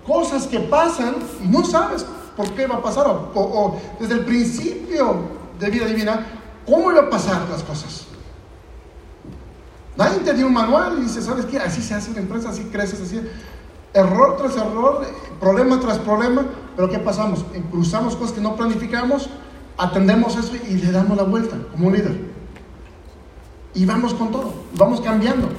[0.05, 2.05] cosas que pasan y no sabes
[2.35, 5.19] por qué va a pasar o, desde el principio
[5.59, 6.25] de vida divina,
[6.65, 8.07] cómo iba a pasar las cosas.
[9.95, 11.59] Nadie te dio un manual y dice, ¿sabes qué?
[11.59, 13.21] Así se hace una empresa, así creces, así.
[13.93, 15.05] Error tras error,
[15.39, 17.45] problema tras problema, pero ¿qué pasamos?
[17.69, 19.29] Cruzamos cosas que no planificamos,
[19.77, 22.31] atendemos eso y le damos la vuelta como un líder.
[23.73, 25.49] Y vamos con todo, vamos cambiando.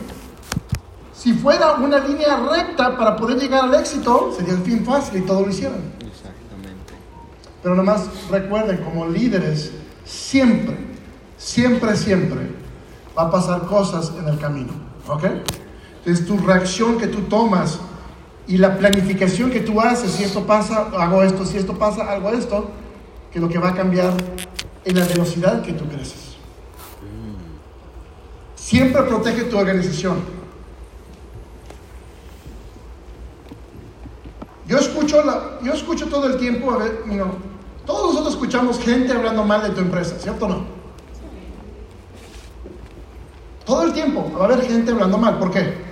[1.15, 5.27] Si fuera una línea recta para poder llegar al éxito, sería el fin fácil y
[5.27, 5.81] todo lo hicieran.
[6.01, 6.95] Exactamente.
[7.63, 9.73] Pero nomás recuerden, como líderes,
[10.05, 10.77] siempre,
[11.37, 12.51] siempre, siempre
[13.17, 14.73] va a pasar cosas en el camino.
[15.07, 15.25] ¿Ok?
[15.99, 17.79] Entonces tu reacción que tú tomas
[18.47, 22.31] y la planificación que tú haces, si esto pasa, hago esto, si esto pasa, hago
[22.31, 22.71] esto,
[23.33, 24.13] que lo que va a cambiar
[24.85, 26.37] en la velocidad que tú creces.
[28.57, 30.43] Siempre protege tu organización.
[34.83, 37.25] escucho, la, yo escucho todo el tiempo, a ver, you
[37.87, 40.65] todos nosotros escuchamos gente hablando mal de tu empresa, ¿cierto o no?
[43.65, 45.39] Todo el tiempo va a haber gente hablando mal.
[45.39, 45.92] ¿Por qué?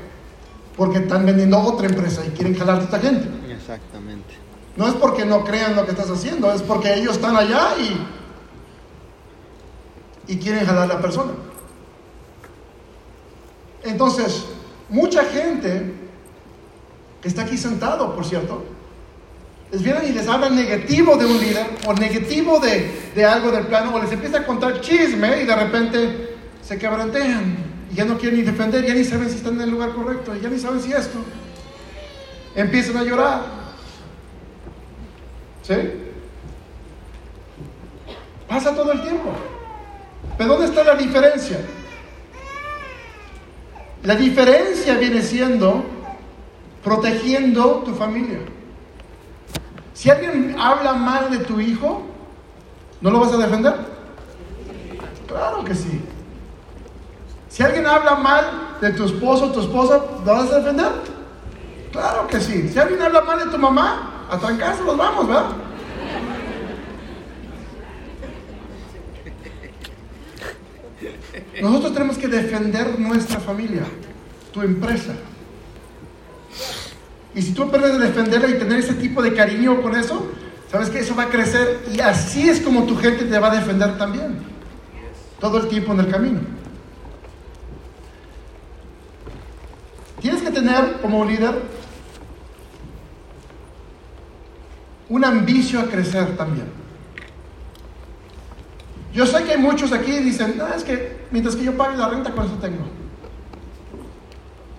[0.81, 3.29] Porque están vendiendo otra empresa y quieren jalarte a esta gente.
[3.53, 4.31] Exactamente.
[4.79, 8.01] No es porque no crean lo que estás haciendo, es porque ellos están allá y,
[10.33, 11.33] y quieren jalar a la persona.
[13.83, 14.47] Entonces,
[14.89, 15.93] mucha gente
[17.21, 18.65] que está aquí sentado, por cierto,
[19.71, 23.67] les vienen y les hablan negativo de un líder o negativo de, de algo del
[23.67, 28.39] plano o les empieza a contar chisme y de repente se quebrantean ya no quieren
[28.39, 30.93] ni defender, ya ni saben si están en el lugar correcto, ya ni saben si
[30.93, 31.19] esto.
[32.55, 33.43] Empiezan a llorar.
[35.63, 35.75] ¿Sí?
[38.49, 39.33] Pasa todo el tiempo.
[40.37, 41.61] Pero ¿dónde está la diferencia?
[44.03, 45.85] La diferencia viene siendo
[46.83, 48.39] protegiendo tu familia.
[49.93, 52.03] Si alguien habla mal de tu hijo,
[53.01, 53.75] ¿no lo vas a defender?
[55.27, 56.01] Claro que sí.
[57.61, 60.93] Si alguien habla mal de tu esposo o tu esposa, ¿lo vas a defender?
[61.93, 62.71] Claro que sí.
[62.71, 65.45] Si alguien habla mal de tu mamá, a trancarse los vamos, ¿verdad?
[71.61, 73.83] Nosotros tenemos que defender nuestra familia,
[74.55, 75.13] tu empresa.
[77.35, 80.31] Y si tú aprendes a defenderla y tener ese tipo de cariño con eso,
[80.73, 83.57] sabes que eso va a crecer y así es como tu gente te va a
[83.57, 84.39] defender también.
[85.39, 86.60] Todo el tiempo en el camino.
[90.21, 91.55] Tienes que tener como líder
[95.09, 96.67] un ambicio a crecer también.
[99.13, 102.09] Yo sé que hay muchos aquí dicen, no, es que mientras que yo pague la
[102.09, 102.85] renta, con eso tengo.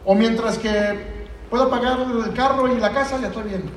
[0.06, 3.70] O mientras que puedo pagar el carro y la casa, ya estoy bien.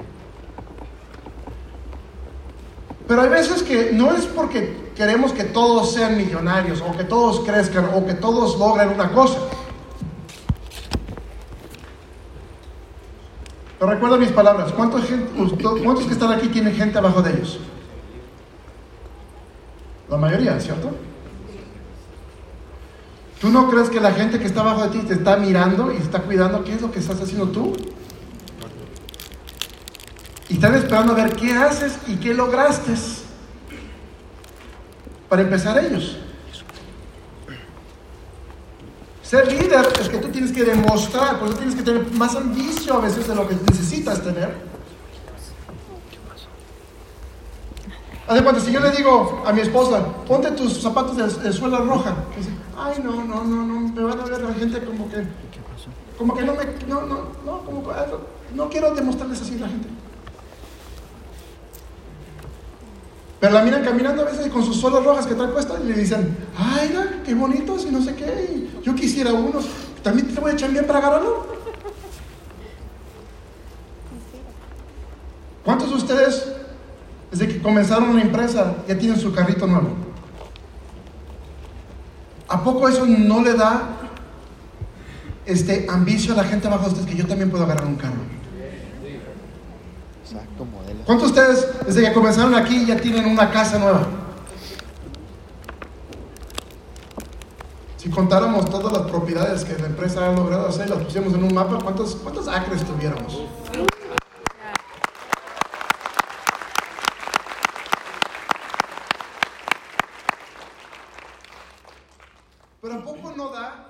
[3.08, 7.40] Pero hay veces que no es porque queremos que todos sean millonarios, o que todos
[7.40, 9.38] crezcan, o que todos logren una cosa.
[13.84, 15.02] Pero recuerda mis palabras, ¿cuántos,
[15.84, 17.58] ¿cuántos que están aquí tienen gente abajo de ellos?
[20.08, 20.90] La mayoría, ¿cierto?
[23.42, 25.96] ¿Tú no crees que la gente que está abajo de ti te está mirando y
[25.96, 27.74] está cuidando qué es lo que estás haciendo tú?
[30.48, 32.94] Y están esperando a ver qué haces y qué lograste
[35.28, 36.16] para empezar ellos.
[39.34, 42.98] Ser líder es que tú tienes que demostrar, por eso tienes que tener más ambición
[42.98, 44.54] a veces de lo que necesitas tener.
[48.28, 51.78] Haz de cuenta, si yo le digo a mi esposa, ponte tus zapatos de, suela
[51.78, 55.26] roja, dice, ay, no, no, no, no, me van a ver la gente como que,
[56.16, 57.82] como que no me, no, no, no, como
[58.54, 59.88] no quiero demostrarles así a la gente.
[63.44, 65.92] Pero la miran caminando a veces con sus suelas rojas que trae puestas y le
[65.92, 69.66] dicen, ay, qué bonitos y no sé qué, yo quisiera unos,
[70.02, 71.46] también te voy a echar bien para agarrarlo.
[75.62, 76.52] ¿Cuántos de ustedes
[77.32, 79.90] desde que comenzaron una empresa ya tienen su carrito nuevo.
[82.48, 83.90] ¿A poco eso no le da
[85.44, 88.43] este ambicio a la gente abajo de ustedes que yo también puedo agarrar un carro?
[91.06, 94.06] ¿Cuántos de ustedes desde que comenzaron aquí ya tienen una casa nueva?
[97.98, 101.52] Si contáramos todas las propiedades que la empresa ha logrado hacer, las pusiéramos en un
[101.52, 103.42] mapa, ¿cuántos, cuántos acres tuviéramos?
[112.80, 113.86] Pero ¿a poco no da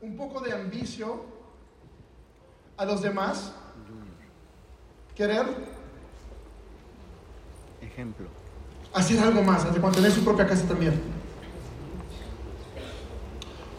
[0.00, 1.24] un poco de ambicio
[2.76, 3.52] a los demás?
[5.16, 5.75] Querer
[7.96, 8.26] Ejemplo.
[8.92, 11.00] hacer algo más, de cuando tener su propia casa también.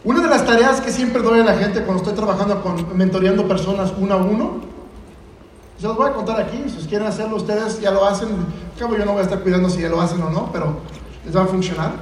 [0.02, 3.46] Una de las tareas que siempre doy a la gente cuando estoy trabajando con mentoreando
[3.46, 4.60] personas uno a uno,
[5.78, 8.96] se los voy a contar aquí, si quieren hacerlo ustedes ya lo hacen, al cabo
[8.96, 10.80] yo no voy a estar cuidando si ya lo hacen o no, pero
[11.24, 11.92] les va a funcionar.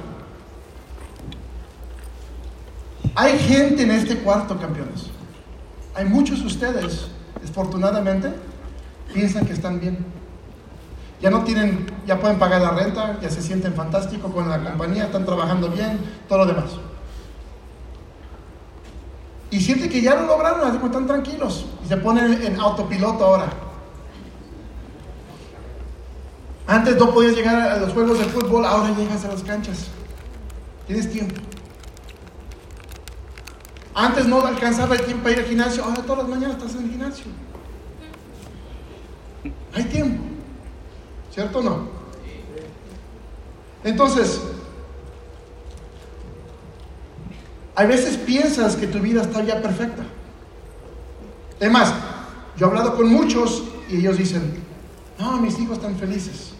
[3.13, 5.11] Hay gente en este cuarto, campeones.
[5.93, 7.09] Hay muchos de ustedes,
[7.41, 8.33] desafortunadamente,
[9.13, 10.16] piensan que están bien.
[11.21, 15.05] Ya no tienen, ya pueden pagar la renta, ya se sienten fantástico con la compañía,
[15.05, 15.99] están trabajando bien,
[16.29, 16.71] todo lo demás.
[19.49, 21.65] Y sienten que ya lo lograron, así como están tranquilos.
[21.83, 23.47] Y se ponen en autopiloto ahora.
[26.67, 29.87] Antes no podías llegar a los juegos de fútbol, ahora llegas a las canchas.
[30.85, 31.41] Tienes tiempo.
[33.95, 36.83] Antes no alcanzaba el tiempo para ir al gimnasio, ahora todas las mañanas estás en
[36.83, 37.25] el gimnasio.
[39.73, 40.36] Hay tiempo.
[41.37, 41.87] ¿Cierto o no?
[43.83, 44.41] Entonces,
[47.75, 50.01] hay veces piensas que tu vida está ya perfecta.
[51.59, 51.93] Es más,
[52.57, 54.63] yo he hablado con muchos y ellos dicen,
[55.19, 56.53] no, mis hijos están felices.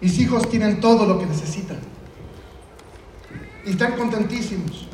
[0.00, 1.80] Mis hijos tienen todo lo que necesitan.
[3.66, 4.86] Y están contentísimos.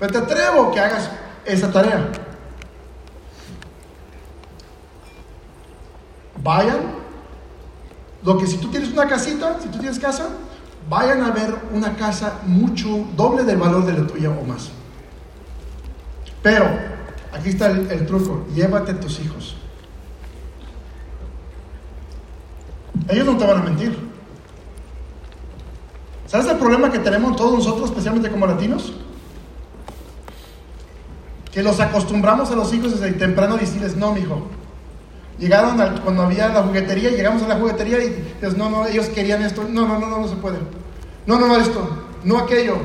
[0.00, 1.12] Pero te atrevo que hagas
[1.44, 2.10] esa tarea.
[6.42, 6.78] Vayan,
[8.22, 10.28] lo que si tú tienes una casita, si tú tienes casa,
[10.88, 14.70] vayan a ver una casa mucho, doble del valor de la tuya o más.
[16.42, 16.66] Pero,
[17.32, 19.56] aquí está el, truco, llévate a tus hijos.
[23.08, 24.08] Ellos no te van a mentir.
[26.26, 28.92] ¿Sabes el problema que tenemos todos nosotros, especialmente como latinos?
[31.50, 34.46] Que los acostumbramos a los hijos desde temprano a decirles, no, mi hijo.
[35.38, 39.06] Llegaron al- cuando había la juguetería, llegamos a la juguetería y dices, no, no, ellos
[39.08, 39.64] querían esto.
[39.68, 40.58] No, no, no, no, no se puede.
[41.26, 41.88] No, no, no, esto.
[42.24, 42.76] No aquello.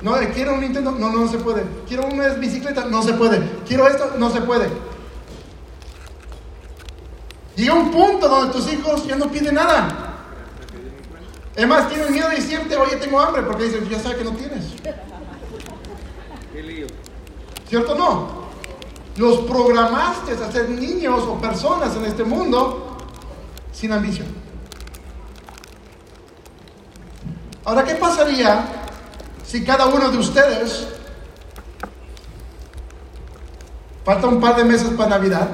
[0.00, 0.92] No, eh, quiero un Nintendo.
[0.92, 1.64] No, no, no se puede.
[1.86, 2.84] Quiero una bicicleta.
[2.86, 3.40] No se puede.
[3.66, 4.12] Quiero esto.
[4.18, 4.68] No se puede.
[7.56, 10.14] Llega un punto donde tus hijos ya no piden nada.
[11.56, 14.64] Además, tienen miedo de decirte, oye, tengo hambre, porque dicen, ya sabes que no tienes.
[17.68, 18.47] ¿Cierto o no?
[19.18, 22.96] Los programaste a ser niños o personas en este mundo
[23.72, 24.28] sin ambición.
[27.64, 28.64] Ahora, ¿qué pasaría
[29.44, 30.86] si cada uno de ustedes,
[34.04, 35.48] falta un par de meses para Navidad,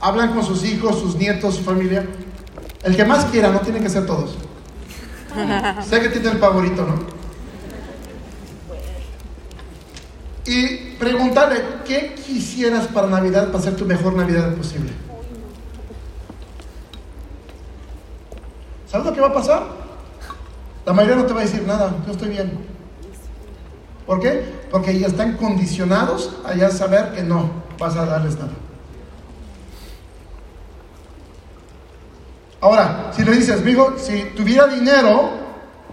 [0.00, 2.08] hablan con sus hijos, sus nietos, su familia?
[2.82, 4.34] El que más quiera, no tienen que ser todos.
[5.86, 7.19] sé que tiene el favorito, ¿no?
[10.46, 14.90] Y preguntarle, ¿qué quisieras para Navidad para hacer tu mejor Navidad posible?
[18.90, 19.66] ¿Sabes lo que va a pasar?
[20.84, 22.58] La mayoría no te va a decir nada, yo estoy bien.
[24.06, 24.42] ¿Por qué?
[24.70, 28.52] Porque ya están condicionados a ya saber que no vas a darles nada.
[32.60, 35.30] Ahora, si le dices, amigo, si tuviera dinero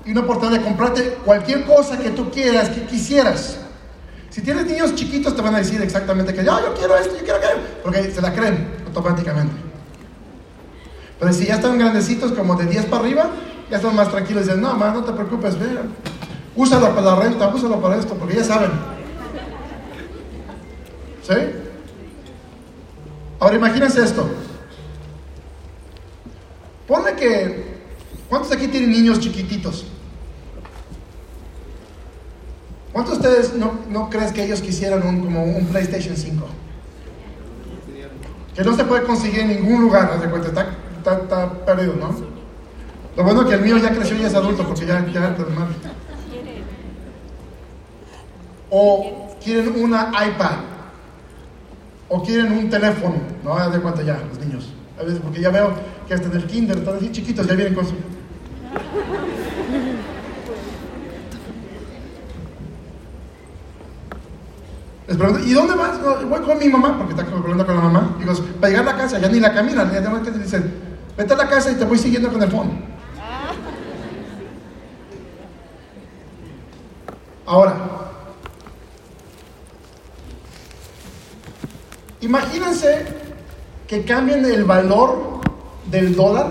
[0.06, 3.60] y una oportunidad de comprarte cualquier cosa que tú quieras, que quisieras,
[4.38, 7.24] si tienes niños chiquitos te van a decir exactamente que "Ah, yo quiero esto, yo
[7.24, 9.56] quiero aquello, porque se la creen automáticamente.
[11.20, 13.32] Pero si ya están grandecitos, como de 10 para arriba,
[13.72, 15.66] ya están más tranquilos y dicen, no, mamá, no te preocupes, ve,
[16.56, 18.70] úsalo para la renta, úsalo para esto, porque ya saben.
[21.28, 21.34] ¿Sí?
[23.40, 24.30] Ahora imagínense esto.
[26.88, 27.66] Ponle que,
[28.30, 29.88] ¿cuántos aquí tienen niños chiquititos?
[32.98, 36.48] ¿Cuántos de ustedes no, no crees que ellos quisieran un, como un PlayStation 5?
[38.56, 42.10] Que no se puede conseguir en ningún lugar, haz de cuenta, está, perdido, ¿no?
[43.16, 45.68] Lo bueno es que el mío ya creció y es adulto, porque ya, ya normal.
[48.72, 50.56] O quieren una iPad,
[52.10, 53.58] o quieren un teléfono, ¿no?
[53.58, 54.70] Haz de cuenta ya, los niños.
[55.00, 55.72] A veces, porque ya veo
[56.08, 57.94] que hasta en el kinder, están así chiquitos, ya vienen con su...
[65.08, 66.02] Les pregunto, ¿y dónde vas?
[66.02, 68.18] Voy con mi mamá, porque está hablando con la mamá.
[68.20, 69.92] Digo, para llegar a la casa, ya ni la caminan.
[69.92, 70.74] Ya te dicen,
[71.18, 72.98] vete a la casa y te voy siguiendo con el phone.
[77.46, 77.76] Ahora,
[82.20, 83.06] imagínense
[83.88, 85.40] que cambien el valor
[85.90, 86.48] del dólar,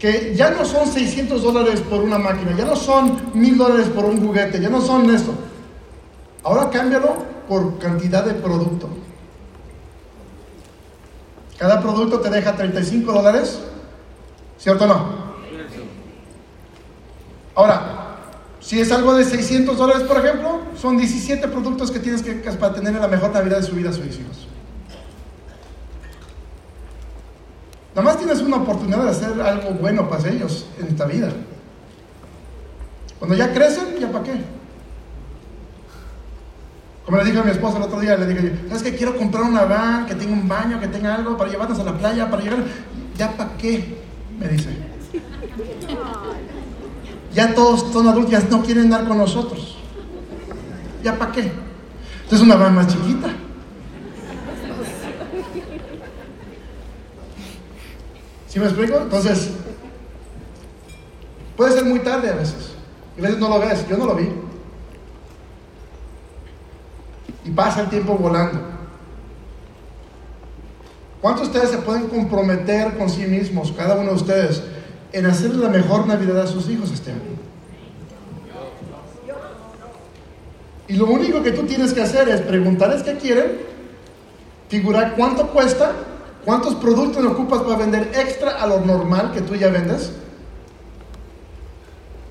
[0.00, 4.04] que ya no son 600 dólares por una máquina, ya no son 1000 dólares por
[4.06, 5.32] un juguete, ya no son esto.
[6.44, 7.16] Ahora cámbialo
[7.48, 8.88] por cantidad de producto.
[11.58, 13.60] Cada producto te deja 35 dólares,
[14.58, 15.24] ¿cierto o no?
[17.54, 18.16] Ahora,
[18.60, 22.74] si es algo de 600 dólares, por ejemplo, son 17 productos que tienes que para
[22.74, 24.48] tener la mejor Navidad de su vida a sus hijos.
[27.94, 31.28] Nada más tienes una oportunidad de hacer algo bueno para ellos en esta vida.
[33.20, 34.53] Cuando ya crecen, ¿ya para qué?
[37.04, 38.96] Como le dije a mi esposa el otro día, le dije, ¿sabes qué?
[38.96, 41.98] Quiero comprar una van, que tenga un baño, que tenga algo para llevarnos a la
[41.98, 42.64] playa, para llegar.
[43.18, 43.98] ¿Ya para qué?
[44.38, 44.70] Me dice.
[47.34, 49.76] Ya todos son adultos, ya no quieren andar con nosotros.
[51.02, 51.52] ¿Ya para qué?
[52.22, 53.28] Entonces una van más chiquita.
[58.48, 58.98] ¿Sí me explico?
[58.98, 59.50] Entonces,
[61.56, 62.72] puede ser muy tarde a veces.
[63.16, 63.86] Y a veces no lo ves.
[63.88, 64.28] Yo no lo vi.
[67.44, 68.60] Y pasa el tiempo volando.
[71.20, 74.62] ¿Cuántos de ustedes se pueden comprometer con sí mismos, cada uno de ustedes,
[75.12, 77.20] en hacerle la mejor Navidad a sus hijos este año?
[80.86, 83.58] Y lo único que tú tienes que hacer es preguntarles qué quieren,
[84.68, 85.92] figurar cuánto cuesta,
[86.44, 90.12] cuántos productos ocupas para vender extra a lo normal que tú ya vendes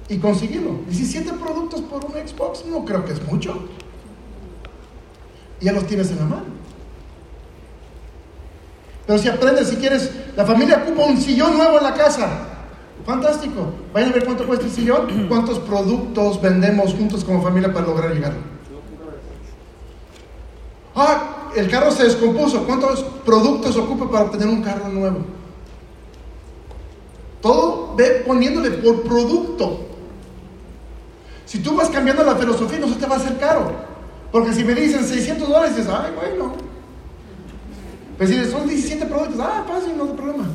[0.08, 0.82] y conseguirlo.
[0.88, 3.68] 17 productos por un Xbox no creo que es mucho.
[5.60, 6.54] Y ya los tienes en la mano.
[9.06, 12.48] Pero si aprendes, si quieres, la familia ocupa un sillón nuevo en la casa.
[13.06, 13.74] Fantástico.
[13.94, 18.14] Vayan a ver cuánto cuesta el sillón, cuántos productos vendemos juntos como familia para lograr
[18.14, 18.34] llegar.
[20.96, 22.66] Ah, el carro se descompuso.
[22.66, 25.20] ¿Cuántos productos ocupa para obtener un carro nuevo?
[27.42, 29.82] Todo ve poniéndole por producto.
[31.46, 33.93] Si tú vas cambiando la filosofía, no se te va a hacer caro.
[34.34, 36.56] Porque si me dicen 600 dólares, dices, ay, bueno.
[38.18, 40.48] Pues si son 17 productos, ah, fácil, no hay problema.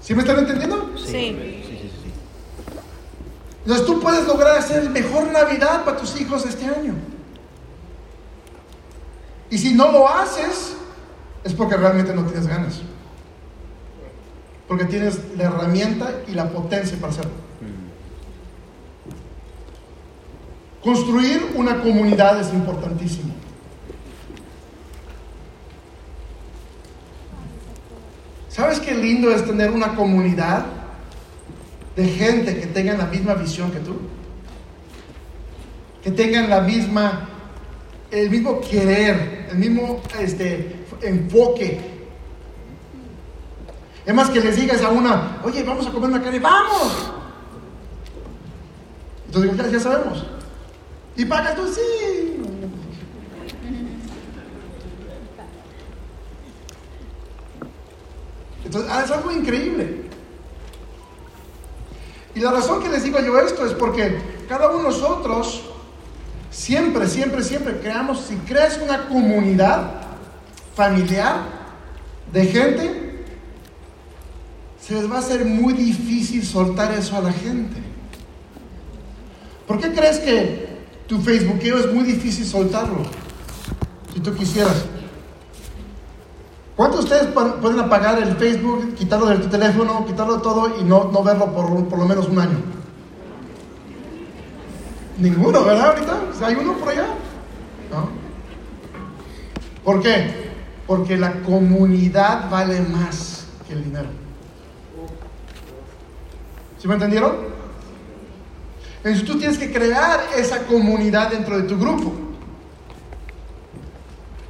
[0.00, 0.92] ¿Sí me están entendiendo?
[0.96, 1.04] Sí.
[1.04, 1.90] Sí, sí, sí.
[2.02, 2.10] sí.
[3.64, 6.94] Entonces tú puedes lograr hacer el mejor Navidad para tus hijos este año.
[9.50, 10.76] Y si no lo haces,
[11.44, 12.80] es porque realmente no tienes ganas.
[14.66, 17.43] Porque tienes la herramienta y la potencia para hacerlo.
[20.84, 23.32] Construir una comunidad es importantísimo.
[28.50, 30.66] ¿Sabes qué lindo es tener una comunidad
[31.96, 33.96] de gente que tengan la misma visión que tú?
[36.02, 37.30] Que tengan la misma,
[38.10, 41.80] el mismo querer, el mismo este, enfoque.
[44.04, 47.10] Es más que les digas a una, oye, vamos a comer una carne, vamos.
[49.28, 50.33] Entonces ya sabemos.
[51.16, 51.72] ¿Y pagas tú?
[51.72, 52.42] Sí.
[58.64, 60.04] Entonces, ah, es algo increíble.
[62.34, 65.62] Y la razón que les digo yo esto es porque cada uno de nosotros
[66.50, 69.92] siempre, siempre, siempre creamos, si creas una comunidad
[70.74, 71.42] familiar
[72.32, 73.24] de gente,
[74.80, 77.80] se les va a hacer muy difícil soltar eso a la gente.
[79.68, 80.73] ¿Por qué crees que
[81.06, 83.02] tu Facebookeo es muy difícil soltarlo?
[84.12, 84.84] Si tú quisieras.
[86.76, 91.10] ¿Cuántos de ustedes pueden apagar el Facebook, quitarlo de tu teléfono, quitarlo todo y no,
[91.12, 92.58] no verlo por, por lo menos un año?
[95.18, 95.90] Ninguno, ¿verdad?
[95.90, 97.06] Ahorita, hay uno por allá.
[97.92, 98.08] ¿No?
[99.84, 100.52] ¿Por qué?
[100.86, 104.08] Porque la comunidad vale más que el dinero.
[106.78, 107.53] ¿Sí me entendieron?
[109.04, 112.10] Entonces tú tienes que crear esa comunidad dentro de tu grupo.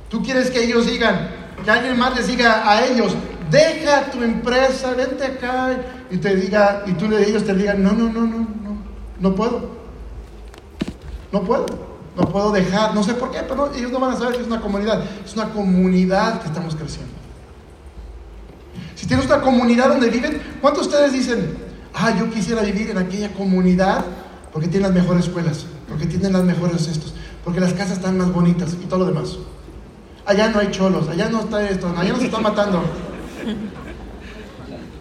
[0.08, 1.28] Tú quieres que ellos digan,
[1.64, 3.16] que alguien más les diga a ellos,
[3.50, 5.76] deja tu empresa, vente acá
[6.08, 8.76] y te diga, y tú le ellos te digan, no, no, no, no, no,
[9.18, 9.74] no puedo.
[11.32, 11.66] No puedo,
[12.16, 14.46] no puedo dejar, no sé por qué, pero ellos no van a saber que es
[14.46, 17.12] una comunidad, es una comunidad que estamos creciendo.
[18.94, 21.56] Si tienes una comunidad donde viven, ¿cuántos de ustedes dicen,
[21.92, 24.04] ah, yo quisiera vivir en aquella comunidad
[24.54, 28.32] porque tienen las mejores escuelas, porque tienen las mejores estos, porque las casas están más
[28.32, 29.36] bonitas y todo lo demás?
[30.24, 32.82] Allá no hay cholos, allá no está esto, allá no se están matando.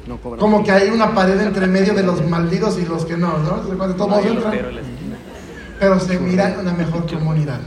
[0.06, 0.18] No.
[0.18, 3.62] Como que hay una pared entre medio de los malditos y los que no, ¿no?
[3.78, 4.54] Cuando todos entran.
[4.54, 5.18] esquina.
[5.80, 7.62] Pero se mira una mejor comunidad.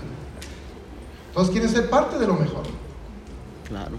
[1.33, 2.65] Todos quieren ser parte de lo mejor.
[3.67, 3.97] Claro.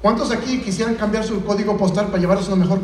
[0.00, 2.80] ¿Cuántos aquí quisieran cambiar su código postal para llevarles una mejor,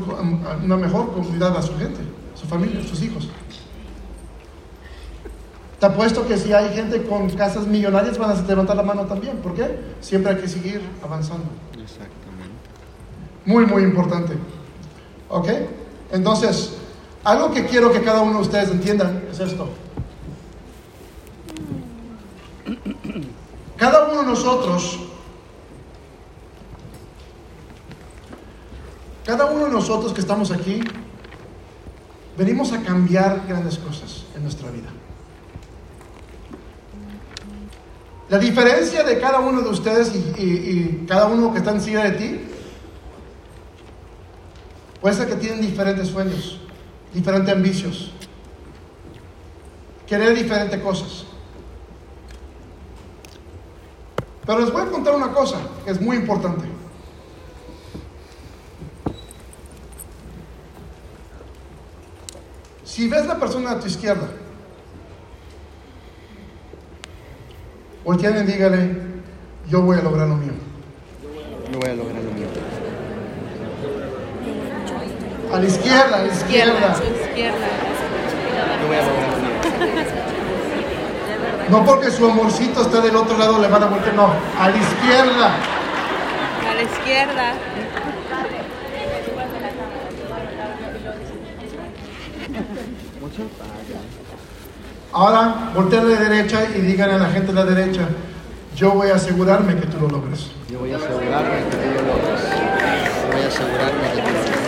[0.63, 2.03] una mejor comunidad a su gente,
[2.43, 3.29] su familia, sus hijos?
[5.81, 9.39] Te apuesto que si hay gente con casas millonarias van a levantar la mano también.
[9.39, 9.81] ¿Por qué?
[10.01, 11.47] Siempre hay que seguir avanzando.
[11.73, 12.55] Exactamente.
[13.45, 14.35] Muy, muy importante.
[15.29, 15.49] ¿Ok?
[16.13, 16.75] Entonces,
[17.25, 19.69] algo que quiero que cada uno de ustedes entiendan es esto.
[23.77, 25.01] Cada uno de nosotros,
[29.25, 30.81] cada uno de nosotros que estamos aquí,
[32.37, 34.89] venimos a cambiar grandes cosas en nuestra vida.
[38.29, 42.41] La diferencia de cada uno de ustedes y, cada uno que está encima de ti
[45.03, 46.61] Puede ser que tienen diferentes sueños,
[47.13, 48.13] diferentes ambicios,
[50.07, 51.25] querer diferentes cosas.
[54.47, 56.72] Pero les voy a contar una cosa que es muy importante.
[63.03, 64.29] Si ves la persona a tu izquierda,
[68.05, 68.97] voltean y dígale,
[69.69, 70.53] yo voy a lograr lo mío.
[71.73, 72.47] Yo voy a lograr lo mío.
[75.53, 76.95] A la izquierda, a la izquierda.
[77.27, 77.67] izquierda.
[78.81, 80.05] Yo voy a lograr lo mío.
[81.71, 84.77] No porque su amorcito está del otro lado le van a voltear, no, a la
[84.77, 85.57] izquierda.
[86.71, 87.55] A la izquierda.
[87.73, 88.63] Mucho padre.
[95.13, 98.09] Ahora, volteen a la derecha y díganle a la gente de la derecha,
[98.77, 100.51] yo voy a asegurarme que tú lo logres.
[100.71, 102.41] Yo voy a asegurarme que tú lo logres.
[102.43, 104.63] Yo voy a asegurarme que tú lo logres.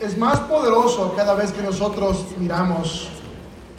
[0.00, 3.07] Es más poderoso cada vez que nosotros miramos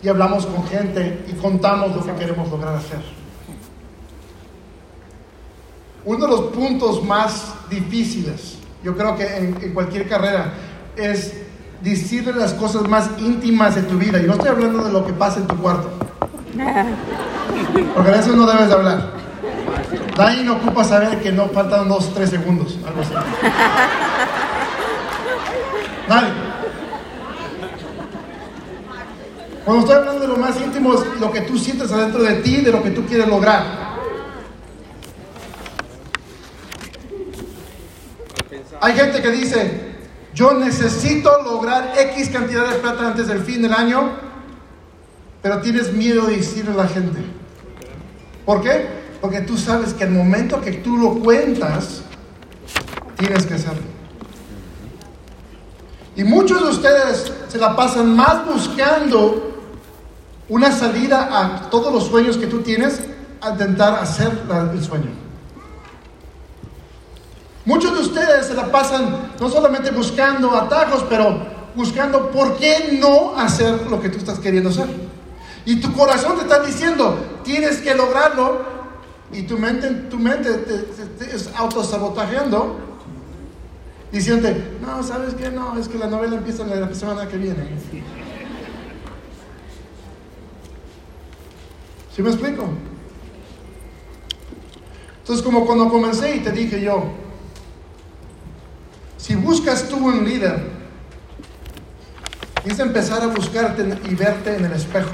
[0.02, 3.00] y hablamos con gente y contamos lo que queremos lograr hacer.
[6.06, 10.54] Uno de los puntos más difíciles, yo creo que en, en cualquier carrera,
[10.96, 11.34] es
[11.82, 14.20] decirle las cosas más íntimas de tu vida.
[14.20, 15.90] Y no estoy hablando de lo que pasa en tu cuarto.
[17.96, 19.20] Porque de eso no debes de hablar.
[20.44, 22.78] No ocupa saber que no faltan dos, tres segundos.
[22.86, 23.14] Algo así.
[26.10, 26.49] Nadie.
[29.70, 32.62] Cuando estoy hablando de lo más íntimo, es lo que tú sientes adentro de ti,
[32.62, 34.00] de lo que tú quieres lograr.
[38.82, 39.94] Hay gente que dice,
[40.34, 44.10] yo necesito lograr X cantidad de plata antes del fin del año,
[45.44, 47.20] pero tienes miedo de decirle a la gente.
[48.48, 48.88] ¿Por qué?
[49.22, 52.02] Porque tú sabes que el momento que tú lo cuentas,
[53.20, 53.84] tienes que hacerlo.
[56.16, 59.49] Y muchos de ustedes se la pasan más buscando
[60.50, 63.00] una salida a todos los sueños que tú tienes
[63.42, 64.32] a intentar hacer
[64.74, 65.12] el sueño.
[67.66, 71.46] Muchos de ustedes se la pasan no solamente buscando atajos, pero
[71.76, 74.88] buscando por qué no hacer lo que tú estás queriendo hacer.
[75.66, 78.80] Y tu corazón te está diciendo, tienes que lograrlo,
[79.32, 82.80] y tu mente, tu mente te, te- te es autosabotajeando,
[84.12, 85.52] diciéndote, no, ¿sabes qué?
[85.52, 87.70] No, es que la novela empieza la semana que viene.
[92.16, 92.66] ¿Sí me explico?
[95.20, 97.04] Entonces, como cuando comencé y te dije yo,
[99.18, 100.60] si buscas tú un líder,
[102.66, 105.12] es empezar a buscarte y verte en el espejo.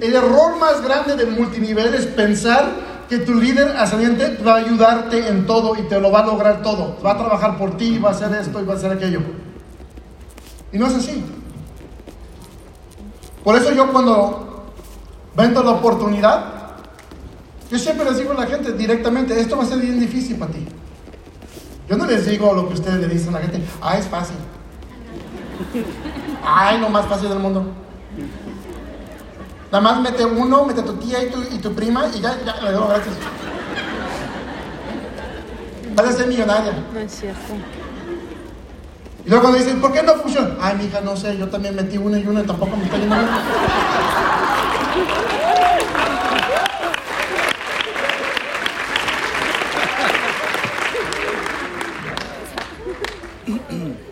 [0.00, 2.72] El error más grande del multinivel es pensar
[3.08, 6.62] que tu líder ascendiente va a ayudarte en todo y te lo va a lograr
[6.62, 6.98] todo.
[7.04, 9.20] Va a trabajar por ti, va a hacer esto y va a hacer aquello.
[10.72, 11.24] Y no es así.
[13.44, 14.53] Por eso yo cuando
[15.36, 16.44] vendo la oportunidad,
[17.70, 20.52] yo siempre les digo a la gente directamente, esto va a ser bien difícil para
[20.52, 20.66] ti.
[21.88, 24.36] Yo no les digo lo que ustedes le dicen a la gente, ah, es fácil.
[26.44, 27.64] Ay, lo más fácil del mundo.
[29.72, 32.38] Nada más mete uno, mete a tu tía y tu, y tu prima y ya,
[32.44, 33.14] ya, le doy gracias.
[35.96, 36.72] Vas a ser millonaria.
[36.92, 37.54] No es cierto.
[39.24, 40.54] Y luego cuando dicen, ¿por qué no funciona?
[40.60, 43.16] Ay, mija, no sé, yo también metí una y una y tampoco me está yendo
[43.16, 43.28] bien.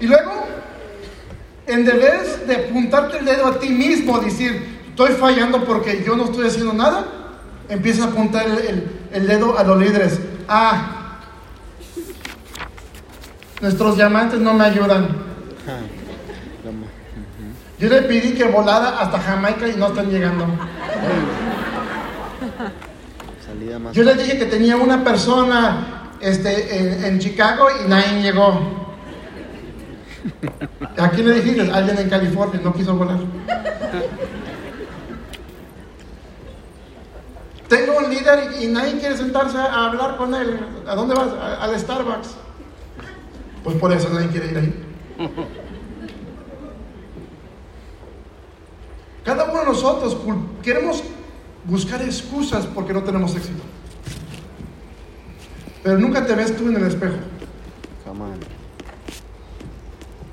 [0.01, 0.47] Y luego,
[1.66, 6.24] en vez de apuntarte el dedo a ti mismo, decir, estoy fallando porque yo no
[6.24, 7.07] estoy haciendo nada,
[7.68, 10.18] empieza a apuntar el, el- el dedo a los líderes.
[10.49, 11.18] Ah,
[13.61, 15.09] nuestros diamantes no me ayudan.
[17.83, 20.47] Yo le pedí que volara hasta Jamaica y no están llegando.
[23.45, 23.93] Salida más.
[23.93, 28.95] Yo les dije que tenía una persona este, en, en Chicago y nadie llegó.
[30.97, 31.72] ¿A quién le dijiste?
[31.72, 33.18] Alguien en California, no quiso volar.
[37.66, 40.61] Tengo un líder y, nadie quiere sentarse a hablar con él.
[40.87, 41.30] ¿A dónde vas?
[41.33, 42.37] A- al Starbucks.
[43.64, 44.85] Pues por eso nadie quiere ir ahí.
[49.24, 50.16] Cada uno de nosotros
[50.62, 51.02] queremos
[51.64, 53.62] buscar excusas porque no tenemos éxito.
[55.82, 57.16] Pero nunca te ves tú en el espejo.
[58.04, 58.40] Come on.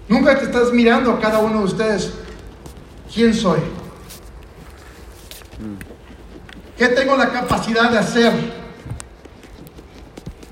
[0.08, 2.14] Nunca te estás mirando a cada uno de ustedes.
[3.14, 3.60] ¿Quién soy?
[6.78, 8.34] ¿Qué tengo la capacidad de hacer?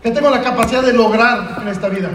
[0.03, 2.11] ¿Qué tengo la capacidad de lograr en esta vida?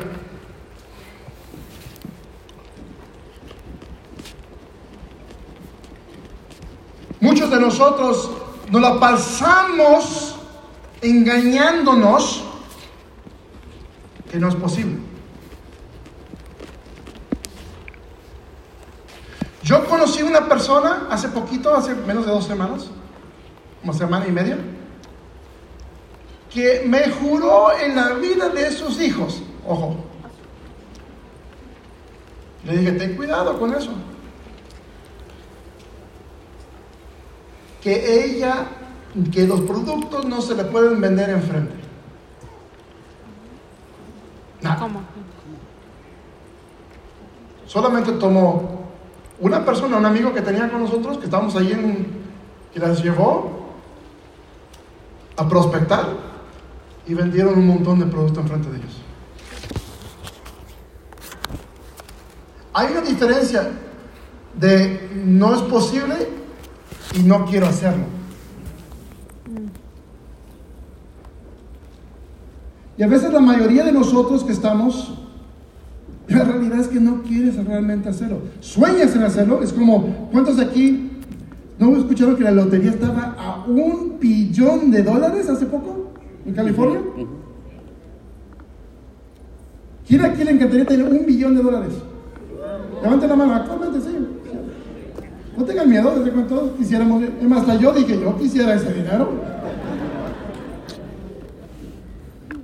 [7.20, 8.30] Muchos de nosotros
[8.70, 10.36] nos la pasamos
[11.00, 12.44] engañándonos
[14.30, 14.98] que no es posible.
[19.62, 22.86] Yo conocí una persona hace poquito, hace menos de dos semanas,
[23.80, 24.58] como semana y media,
[26.50, 29.96] que me juró en la vida de sus hijos, ojo,
[32.64, 33.90] le dije, ten cuidado con eso.
[37.83, 38.66] Que ella,
[39.33, 41.74] que los productos no se le pueden vender enfrente.
[44.61, 44.78] Nada.
[44.78, 45.03] ¿Cómo?
[47.66, 48.83] Solamente tomó
[49.41, 52.07] una persona, un amigo que tenía con nosotros, que estábamos ahí en,
[52.72, 53.72] que las llevó
[55.37, 56.07] a prospectar
[57.07, 59.03] y vendieron un montón de productos enfrente de ellos.
[62.74, 63.70] Hay una diferencia
[64.55, 66.28] de no es posible
[67.14, 68.04] y no quiero hacerlo.
[72.96, 75.14] Y a veces la mayoría de nosotros que estamos,
[76.28, 78.42] la realidad es que no quieres realmente hacerlo.
[78.60, 81.10] Sueñas en hacerlo, es como, ¿cuántos de aquí
[81.78, 86.12] no escucharon que la lotería estaba a un billón de dólares hace poco
[86.46, 87.00] en California?
[90.06, 91.94] ¿Quién aquí le encantaría tener un billón de dólares?
[93.02, 94.21] Levanten la mano, actualmente sí.
[95.62, 97.22] No tengan miedo, desde cuando todos quisiéramos.
[97.22, 99.30] Es más, hasta yo dije, yo quisiera ese dinero.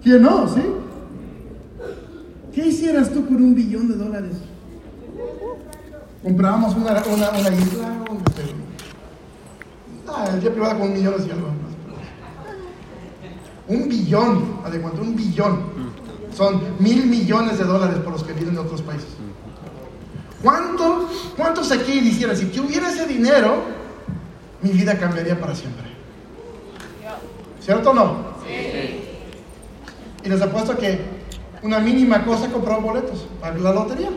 [0.03, 0.49] ¿Quién no?
[0.49, 0.63] ¿Sí?
[2.53, 4.33] ¿Qué hicieras tú por un billón de dólares?
[6.25, 8.05] Comprábamos una, una, una isla,
[10.09, 11.49] ah, el día privado con un millón y algo.
[13.69, 15.03] Un billón, ¿a de cuánto?
[15.03, 15.61] Un billón.
[16.37, 19.18] Son mil millones de dólares por los que vienen de otros países.
[20.43, 23.57] ¿Cuánto, ¿Cuántos aquí dijeran, si que hubiera ese dinero,
[24.63, 25.89] mi vida cambiaría para siempre?
[27.61, 28.17] ¿Cierto o no?
[28.47, 29.03] Sí.
[30.25, 31.01] Y les apuesto que
[31.63, 34.11] una mínima cosa compró boletos para la lotería.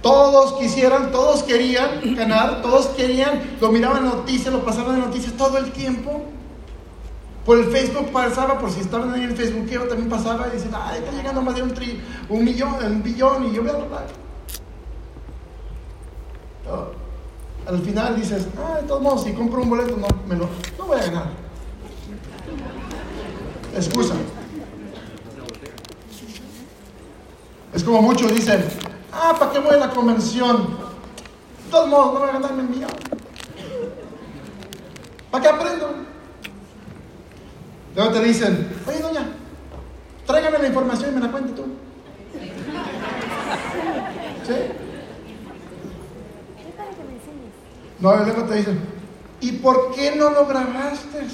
[0.00, 5.34] Todos quisieran, todos querían ganar, todos querían, lo miraban en noticias, lo pasaban en noticias
[5.34, 6.22] todo el tiempo.
[7.44, 10.70] Por el Facebook pasaba, por si estaban ahí en el Facebook, también pasaba y dicen,
[10.74, 13.88] ay, está llegando más de un, tri, un millón, un billón, y yo veo
[17.66, 20.48] Al final dices, ah, de todos modos, si compro un boleto, no, me lo,
[20.78, 21.28] no voy a ganar.
[23.74, 24.14] Excusa.
[27.72, 28.64] Es como muchos dicen,
[29.12, 30.56] ah, ¿para qué voy a la convención?
[31.64, 32.90] De todos modos, no voy a ganarme el millón.
[35.30, 35.90] ¿Para qué aprendo?
[37.94, 39.28] Luego te dicen, oye doña,
[40.26, 41.66] tráigame la información y me la cuente tú.
[44.46, 44.89] ¿Sí?
[48.00, 48.80] No, luego te dicen,
[49.40, 51.26] ¿y por qué no lo grabaste?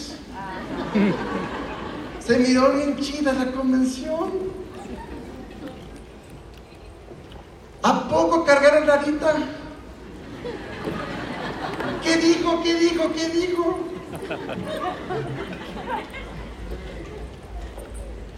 [2.19, 4.31] Se miró bien chida la convención.
[7.83, 9.35] ¿A poco cargaron la guita?
[12.03, 12.63] ¿Qué dijo?
[12.65, 13.13] ¿Qué dijo?
[13.13, 13.79] ¿Qué dijo?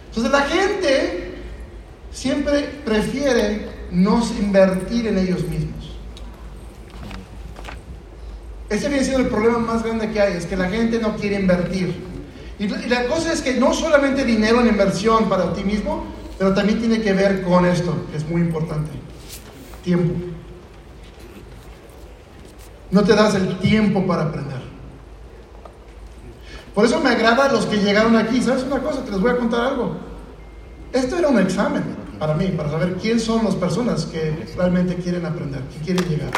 [0.09, 1.35] Entonces la gente
[2.11, 5.68] siempre prefiere no invertir en ellos mismos.
[8.69, 11.39] Ese viene siendo el problema más grande que hay, es que la gente no quiere
[11.39, 12.07] invertir.
[12.59, 16.05] Y la cosa es que no solamente dinero en inversión para ti mismo,
[16.37, 18.91] pero también tiene que ver con esto, que es muy importante.
[19.83, 20.13] Tiempo.
[22.91, 24.59] No te das el tiempo para aprender.
[26.73, 28.41] Por eso me agrada los que llegaron aquí.
[28.41, 29.03] ¿Sabes una cosa?
[29.03, 29.97] Te les voy a contar algo.
[30.93, 31.83] Esto era un examen
[32.19, 36.31] para mí, para saber quién son las personas que realmente quieren aprender, que quieren llegar.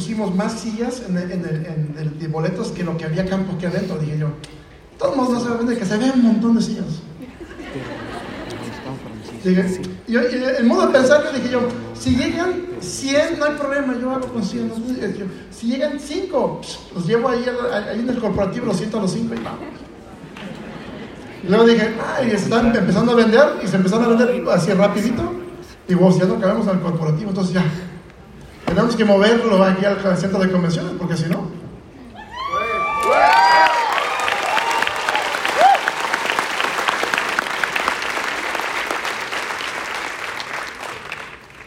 [0.00, 3.66] Pusimos más sillas en el, en el, de boletos que lo que había campo aquí
[3.66, 4.28] adentro, dije yo.
[4.98, 6.86] Todos no se vende que se ve un montón de sillas.
[9.44, 14.10] y, el modo de pensar que dije yo, si llegan 100, no hay problema, yo
[14.10, 14.72] hago con 100.
[15.50, 16.60] Si llegan 5,
[16.94, 19.58] los llevo ahí, ahí, en el corporativo, los siento a los 5 y vamos.
[21.46, 25.34] Luego dije, ay, están empezando a vender y se empezaron a vender así rapidito.
[25.86, 27.64] Y vos, ya no cabemos al corporativo, entonces ya,
[28.66, 31.48] tenemos que moverlo aquí al centro de convenciones, porque si no.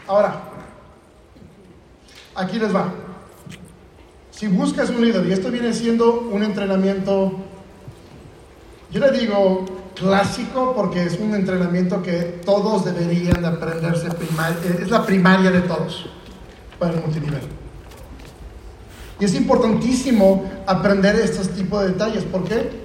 [0.06, 0.40] Ahora,
[2.34, 2.92] aquí les va.
[4.30, 7.32] Si buscas un líder, y esto viene siendo un entrenamiento,
[8.90, 9.64] yo le digo,
[9.94, 14.08] clásico porque es un entrenamiento que todos deberían de aprenderse.
[14.10, 16.06] primar- eh, es la primaria de todos
[16.84, 17.40] para el multinivel.
[19.20, 22.24] Y es importantísimo aprender estos tipos de detalles.
[22.24, 22.84] ¿Por qué?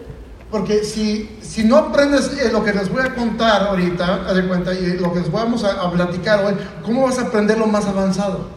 [0.51, 4.47] Porque si, si no aprendes eh, lo que les voy a contar ahorita, haz de
[4.47, 7.67] cuenta, y lo que les vamos a, a platicar hoy, ¿cómo vas a aprender lo
[7.67, 8.47] más avanzado?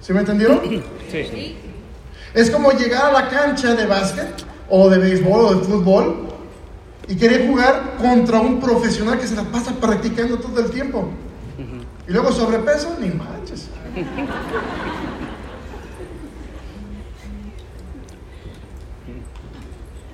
[0.00, 0.60] ¿Sí me entendieron?
[1.10, 1.56] Sí.
[2.32, 6.28] Es como llegar a la cancha de básquet o de béisbol o de fútbol
[7.08, 11.08] y querer jugar contra un profesional que se la pasa practicando todo el tiempo.
[12.08, 13.65] Y luego sobrepeso, ni manches.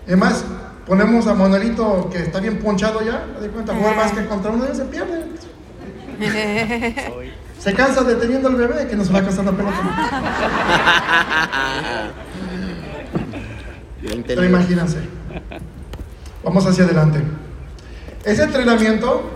[0.07, 0.45] Además,
[0.87, 4.77] ponemos a Manuelito que está bien ponchado ya, de cuenta, jugar básquet contra uno y
[4.77, 5.25] se pierde.
[7.59, 10.13] Se cansa deteniendo al bebé que nos va a cansar la pelota.
[14.27, 14.99] Pero imagínense.
[16.43, 17.23] Vamos hacia adelante.
[18.25, 19.31] Ese entrenamiento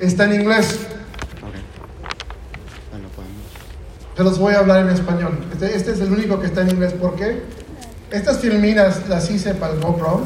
[0.00, 0.80] está en inglés.
[1.42, 1.54] Ok.
[2.90, 3.46] Bueno, podemos.
[4.16, 5.38] Se los voy a hablar en español.
[5.52, 6.94] Este, este es el único que está en inglés.
[6.94, 7.42] ¿Por qué?
[8.10, 10.22] Estas filminas las hice para el GoPro.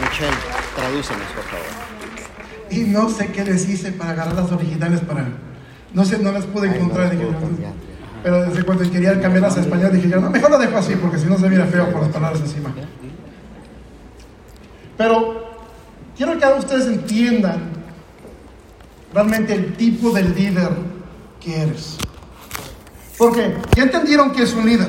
[0.00, 0.36] Michelle,
[0.76, 1.66] tradúcenos, por favor.
[2.70, 5.26] Y no sé qué les hice para agarrar las originales para...
[5.92, 7.14] No sé, no las pude Ay, no encontrar.
[7.14, 7.72] las cambiar.
[8.22, 11.18] pero desde cuando quería cambiarlas a español dije yo, no, mejor lo dejo así porque
[11.18, 12.72] si no se mira feo por las palabras encima.
[14.96, 15.50] Pero
[16.16, 17.81] quiero que ahora ustedes entiendan
[19.12, 20.70] realmente el tipo de líder
[21.40, 21.96] que eres.
[23.18, 24.88] Porque ya entendieron que es un líder.